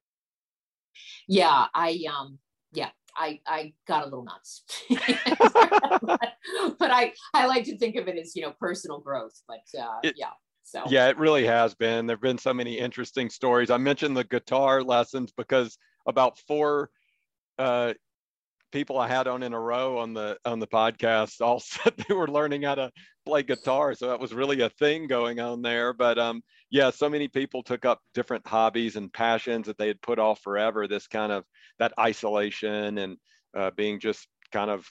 yeah, 1.27 1.67
I, 1.75 2.05
um, 2.11 2.39
yeah, 2.73 2.89
I, 3.15 3.39
I 3.45 3.73
got 3.87 4.01
a 4.01 4.05
little 4.05 4.25
nuts, 4.25 4.63
but, 4.89 6.91
I, 6.91 7.13
I 7.35 7.45
like 7.45 7.65
to 7.65 7.77
think 7.77 7.97
of 7.97 8.07
it 8.07 8.17
as, 8.17 8.35
you 8.35 8.41
know, 8.41 8.53
personal 8.59 8.99
growth, 8.99 9.39
but 9.47 9.61
uh, 9.79 9.99
it, 10.01 10.15
yeah. 10.17 10.31
So 10.63 10.83
yeah, 10.87 11.09
it 11.09 11.17
really 11.17 11.45
has 11.45 11.75
been. 11.75 12.05
There've 12.05 12.21
been 12.21 12.37
so 12.37 12.53
many 12.53 12.77
interesting 12.77 13.29
stories. 13.29 13.69
I 13.69 13.77
mentioned 13.77 14.15
the 14.15 14.23
guitar 14.23 14.83
lessons 14.83 15.33
because 15.35 15.77
about 16.05 16.37
four 16.47 16.89
uh, 17.57 17.93
people 18.71 18.97
I 18.97 19.07
had 19.07 19.27
on 19.27 19.43
in 19.43 19.53
a 19.53 19.59
row 19.59 19.97
on 19.97 20.13
the 20.13 20.37
on 20.45 20.59
the 20.59 20.67
podcast 20.67 21.41
all 21.41 21.59
said 21.65 21.93
they 21.97 22.13
were 22.13 22.27
learning 22.27 22.63
how 22.63 22.75
to 22.75 22.91
play 23.25 23.43
guitar. 23.43 23.93
So 23.93 24.07
that 24.07 24.19
was 24.19 24.33
really 24.33 24.61
a 24.61 24.69
thing 24.69 25.07
going 25.07 25.39
on 25.39 25.61
there. 25.61 25.93
But 25.93 26.17
um, 26.17 26.41
yeah, 26.69 26.89
so 26.89 27.09
many 27.09 27.27
people 27.27 27.63
took 27.63 27.85
up 27.85 27.99
different 28.13 28.47
hobbies 28.47 28.95
and 28.95 29.11
passions 29.11 29.67
that 29.67 29.77
they 29.77 29.87
had 29.87 30.01
put 30.01 30.19
off 30.19 30.41
forever. 30.41 30.87
This 30.87 31.07
kind 31.07 31.31
of 31.31 31.43
that 31.79 31.93
isolation 31.99 32.97
and 32.97 33.17
uh, 33.55 33.71
being 33.71 33.99
just 33.99 34.27
kind 34.51 34.71
of 34.71 34.89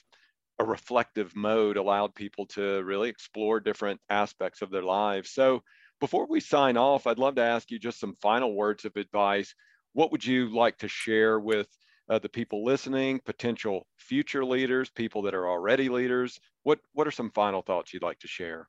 a 0.59 0.63
reflective 0.63 1.35
mode 1.35 1.77
allowed 1.77 2.13
people 2.13 2.45
to 2.45 2.83
really 2.83 3.09
explore 3.09 3.59
different 3.59 3.99
aspects 4.09 4.61
of 4.61 4.69
their 4.69 4.83
lives. 4.83 5.31
So 5.31 5.63
before 5.99 6.27
we 6.27 6.39
sign 6.39 6.77
off, 6.77 7.07
I'd 7.07 7.19
love 7.19 7.35
to 7.35 7.41
ask 7.41 7.71
you 7.71 7.79
just 7.79 7.99
some 7.99 8.15
final 8.21 8.55
words 8.55 8.85
of 8.85 8.95
advice. 8.95 9.53
What 9.93 10.11
would 10.11 10.25
you 10.25 10.53
like 10.55 10.77
to 10.79 10.87
share 10.87 11.39
with 11.39 11.67
uh, 12.09 12.19
the 12.19 12.29
people 12.29 12.65
listening, 12.65 13.21
potential 13.25 13.87
future 13.97 14.43
leaders, 14.43 14.89
people 14.89 15.21
that 15.23 15.33
are 15.33 15.47
already 15.47 15.89
leaders? 15.89 16.39
What 16.63 16.79
what 16.93 17.07
are 17.07 17.11
some 17.11 17.31
final 17.31 17.61
thoughts 17.61 17.93
you'd 17.93 18.03
like 18.03 18.19
to 18.19 18.27
share? 18.27 18.67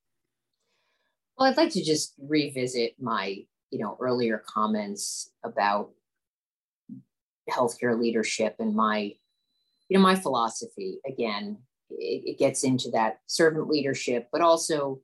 Well, 1.36 1.50
I'd 1.50 1.56
like 1.56 1.72
to 1.72 1.84
just 1.84 2.14
revisit 2.18 2.94
my, 3.00 3.38
you 3.70 3.78
know, 3.78 3.96
earlier 4.00 4.42
comments 4.46 5.30
about 5.44 5.90
healthcare 7.50 7.98
leadership 7.98 8.56
and 8.58 8.74
my, 8.74 9.12
you 9.88 9.96
know, 9.96 10.00
my 10.00 10.14
philosophy 10.14 11.00
again 11.06 11.58
it, 11.98 12.22
it 12.26 12.38
gets 12.38 12.64
into 12.64 12.90
that 12.90 13.18
servant 13.26 13.68
leadership, 13.68 14.28
but 14.32 14.40
also 14.40 15.00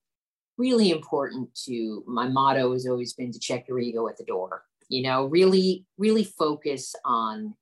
really 0.56 0.90
important 0.90 1.54
to 1.54 2.02
my 2.06 2.28
motto 2.28 2.72
has 2.72 2.86
always 2.86 3.14
been 3.14 3.32
to 3.32 3.38
check 3.38 3.68
your 3.68 3.78
ego 3.78 4.08
at 4.08 4.16
the 4.16 4.24
door. 4.24 4.64
You 4.88 5.02
know, 5.02 5.26
really, 5.26 5.86
really 5.98 6.24
focus 6.24 6.94
on 7.04 7.54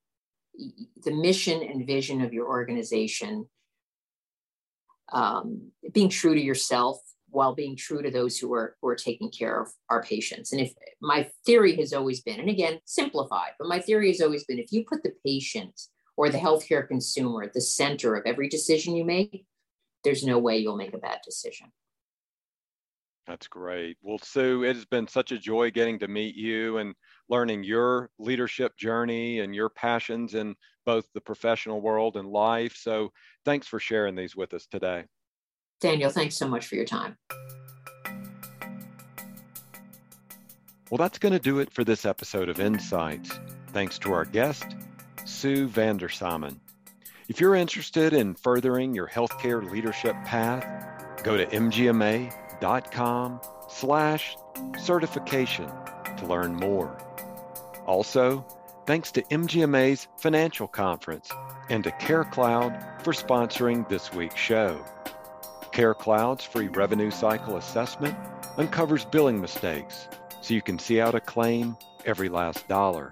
the 1.05 1.11
mission 1.11 1.63
and 1.63 1.87
vision 1.87 2.23
of 2.23 2.33
your 2.33 2.47
organization, 2.47 3.47
um, 5.13 5.71
being 5.93 6.09
true 6.09 6.35
to 6.35 6.41
yourself 6.41 6.99
while 7.29 7.55
being 7.55 7.77
true 7.77 8.03
to 8.03 8.11
those 8.11 8.39
who 8.39 8.53
are 8.55 8.77
who 8.81 8.89
are 8.89 8.97
taking 8.97 9.31
care 9.31 9.61
of 9.61 9.69
our 9.91 10.03
patients. 10.03 10.53
And 10.53 10.61
if 10.61 10.73
my 11.03 11.29
theory 11.45 11.77
has 11.77 11.93
always 11.93 12.23
been, 12.23 12.41
and 12.41 12.49
again, 12.49 12.79
simplified, 12.85 13.51
but 13.59 13.69
my 13.69 13.81
theory 13.81 14.09
has 14.09 14.21
always 14.21 14.45
been 14.45 14.59
if 14.59 14.73
you 14.73 14.85
put 14.89 15.03
the 15.03 15.13
patient 15.25 15.79
or 16.17 16.31
the 16.31 16.39
healthcare 16.39 16.87
consumer 16.87 17.43
at 17.43 17.53
the 17.53 17.61
center 17.61 18.15
of 18.15 18.25
every 18.27 18.49
decision 18.49 18.97
you 18.97 19.05
make, 19.05 19.45
there's 20.05 20.25
no 20.25 20.39
way 20.39 20.57
you'll 20.59 20.77
make 20.77 20.95
a 20.95 20.99
bad 20.99 21.19
decision. 21.25 21.73
That's 23.27 23.49
great. 23.49 23.97
Well, 24.03 24.19
Sue, 24.19 24.63
it 24.63 24.77
has 24.77 24.85
been 24.85 25.09
such 25.09 25.33
a 25.33 25.39
joy 25.39 25.73
getting 25.73 25.99
to 25.99 26.09
meet 26.09 26.37
you 26.37 26.79
and 26.79 26.95
learning 27.29 27.65
your 27.65 28.11
leadership 28.19 28.77
journey 28.77 29.41
and 29.41 29.53
your 29.53 29.69
passions 29.69 30.35
in 30.35 30.55
both 30.85 31.07
the 31.13 31.21
professional 31.21 31.81
world 31.81 32.17
and 32.17 32.29
life. 32.29 32.77
So 32.77 33.13
thanks 33.45 33.67
for 33.67 33.81
sharing 33.81 34.15
these 34.15 34.37
with 34.37 34.55
us 34.55 34.67
today. 34.67 35.07
Daniel, 35.81 36.11
thanks 36.11 36.37
so 36.37 36.47
much 36.47 36.67
for 36.67 36.77
your 36.77 36.85
time. 36.85 37.17
Well, 40.89 40.99
that's 40.99 41.19
going 41.19 41.33
to 41.33 41.41
do 41.41 41.59
it 41.59 41.73
for 41.73 41.83
this 41.83 42.07
episode 42.07 42.49
of 42.49 42.61
Insights. 42.61 43.41
Thanks 43.73 43.99
to 43.99 44.13
our 44.13 44.25
guest, 44.25 44.77
Sue 45.27 45.69
Vandersamen. 45.69 46.57
If 47.29 47.41
you're 47.41 47.57
interested 47.57 48.13
in 48.13 48.37
furthering 48.37 48.95
your 48.95 49.09
healthcare 49.09 49.69
leadership 49.69 50.15
path, 50.25 50.65
go 51.25 51.37
to 51.37 51.45
mgma.com 51.47 53.41
slash 53.69 54.37
certification 54.79 55.69
to 56.17 56.27
learn 56.27 56.55
more. 56.55 56.97
Also, 57.87 58.47
thanks 58.87 59.11
to 59.13 59.23
MGMA's 59.23 60.07
financial 60.19 60.69
conference 60.69 61.29
and 61.69 61.83
to 61.83 61.91
CareCloud 61.91 63.03
for 63.03 63.13
sponsoring 63.13 63.89
this 63.89 64.13
week's 64.13 64.41
show. 64.41 64.83
CareCloud's 65.73 66.45
free 66.45 66.69
revenue 66.69 67.11
cycle 67.11 67.57
assessment 67.57 68.17
uncovers 68.57 69.05
billing 69.05 69.41
mistakes 69.41 70.09
so 70.41 70.55
you 70.55 70.63
can 70.63 70.79
see 70.79 71.01
out 71.01 71.17
a 71.17 71.21
claim 71.21 71.77
every 72.05 72.29
last 72.29 72.69
dollar. 72.69 73.11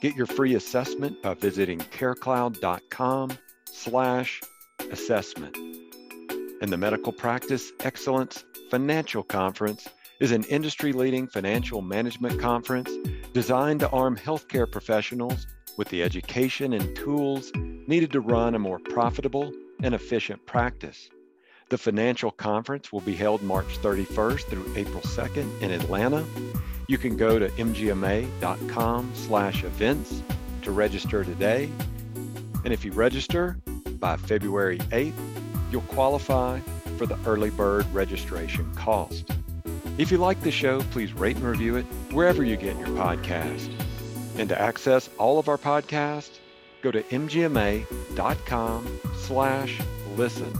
Get 0.00 0.16
your 0.16 0.26
free 0.26 0.54
assessment 0.54 1.22
by 1.22 1.34
visiting 1.34 1.78
carecloud.com 1.78 3.36
slash 3.66 4.40
assessment. 4.90 5.54
And 6.62 6.72
the 6.72 6.78
Medical 6.78 7.12
Practice 7.12 7.70
Excellence 7.80 8.44
Financial 8.70 9.22
Conference 9.22 9.86
is 10.18 10.32
an 10.32 10.44
industry-leading 10.44 11.28
financial 11.28 11.82
management 11.82 12.40
conference 12.40 12.90
designed 13.34 13.80
to 13.80 13.90
arm 13.90 14.16
healthcare 14.16 14.70
professionals 14.70 15.46
with 15.76 15.88
the 15.90 16.02
education 16.02 16.72
and 16.72 16.96
tools 16.96 17.52
needed 17.54 18.10
to 18.12 18.20
run 18.20 18.54
a 18.54 18.58
more 18.58 18.78
profitable 18.78 19.52
and 19.82 19.94
efficient 19.94 20.44
practice. 20.46 21.10
The 21.68 21.78
financial 21.78 22.30
conference 22.30 22.90
will 22.90 23.02
be 23.02 23.14
held 23.14 23.42
March 23.42 23.78
31st 23.82 24.44
through 24.44 24.74
April 24.76 25.02
2nd 25.02 25.60
in 25.60 25.70
Atlanta. 25.70 26.24
You 26.90 26.98
can 26.98 27.16
go 27.16 27.38
to 27.38 27.48
mgma.com 27.50 29.12
slash 29.14 29.62
events 29.62 30.24
to 30.62 30.72
register 30.72 31.22
today. 31.22 31.70
And 32.64 32.72
if 32.72 32.84
you 32.84 32.90
register 32.90 33.56
by 34.00 34.16
February 34.16 34.78
8th, 34.78 35.14
you'll 35.70 35.82
qualify 35.82 36.58
for 36.98 37.06
the 37.06 37.16
early 37.26 37.50
bird 37.50 37.86
registration 37.94 38.74
cost. 38.74 39.30
If 39.98 40.10
you 40.10 40.18
like 40.18 40.40
the 40.40 40.50
show, 40.50 40.80
please 40.90 41.12
rate 41.12 41.36
and 41.36 41.44
review 41.44 41.76
it 41.76 41.84
wherever 42.10 42.42
you 42.42 42.56
get 42.56 42.76
your 42.76 42.88
podcast. 42.88 43.70
And 44.36 44.48
to 44.48 44.60
access 44.60 45.08
all 45.16 45.38
of 45.38 45.48
our 45.48 45.58
podcasts, 45.58 46.40
go 46.82 46.90
to 46.90 47.04
mgma.com 47.04 49.00
slash 49.16 49.78
listen. 50.16 50.52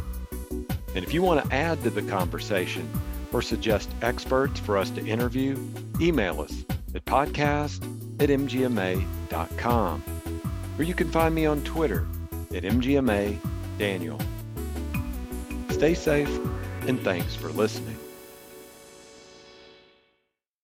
And 0.95 1.05
if 1.05 1.13
you 1.13 1.23
want 1.23 1.45
to 1.45 1.53
add 1.53 1.83
to 1.83 1.91
the 1.91 2.03
conversation 2.03 2.89
or 3.33 3.43
suggest 3.43 3.91
experts 4.03 4.61
for 4.61 4.77
us 4.77 4.91
to 4.91 5.07
interview, 5.07 5.59
email 6.01 6.41
us 6.41 6.65
at 6.95 7.05
podcast 7.05 7.83
at 8.21 8.29
mgma.com. 8.29 10.05
Or 10.79 10.83
you 10.85 10.95
can 10.95 11.11
find 11.11 11.35
me 11.35 11.47
on 11.47 11.63
Twitter 11.63 12.07
at 12.55 12.63
mgma 12.63 13.39
daniel. 13.79 14.21
Stay 15.71 15.95
safe 15.95 16.31
and 16.87 17.01
thanks 17.01 17.35
for 17.35 17.49
listening. 17.49 17.97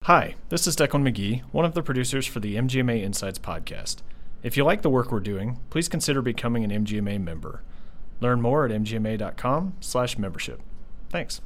Hi, 0.04 0.36
this 0.50 0.68
is 0.68 0.76
Declan 0.76 1.02
McGee, 1.02 1.42
one 1.50 1.64
of 1.64 1.74
the 1.74 1.82
producers 1.82 2.26
for 2.26 2.38
the 2.38 2.54
MGMA 2.54 3.02
Insights 3.02 3.40
podcast. 3.40 4.02
If 4.42 4.56
you 4.56 4.62
like 4.62 4.82
the 4.82 4.90
work 4.90 5.10
we're 5.10 5.18
doing, 5.18 5.58
please 5.68 5.88
consider 5.88 6.22
becoming 6.22 6.62
an 6.62 6.70
MGMA 6.70 7.20
member. 7.20 7.64
Learn 8.20 8.40
more 8.40 8.64
at 8.64 8.70
mgma.com/membership. 8.70 10.60
Thanks. 11.10 11.40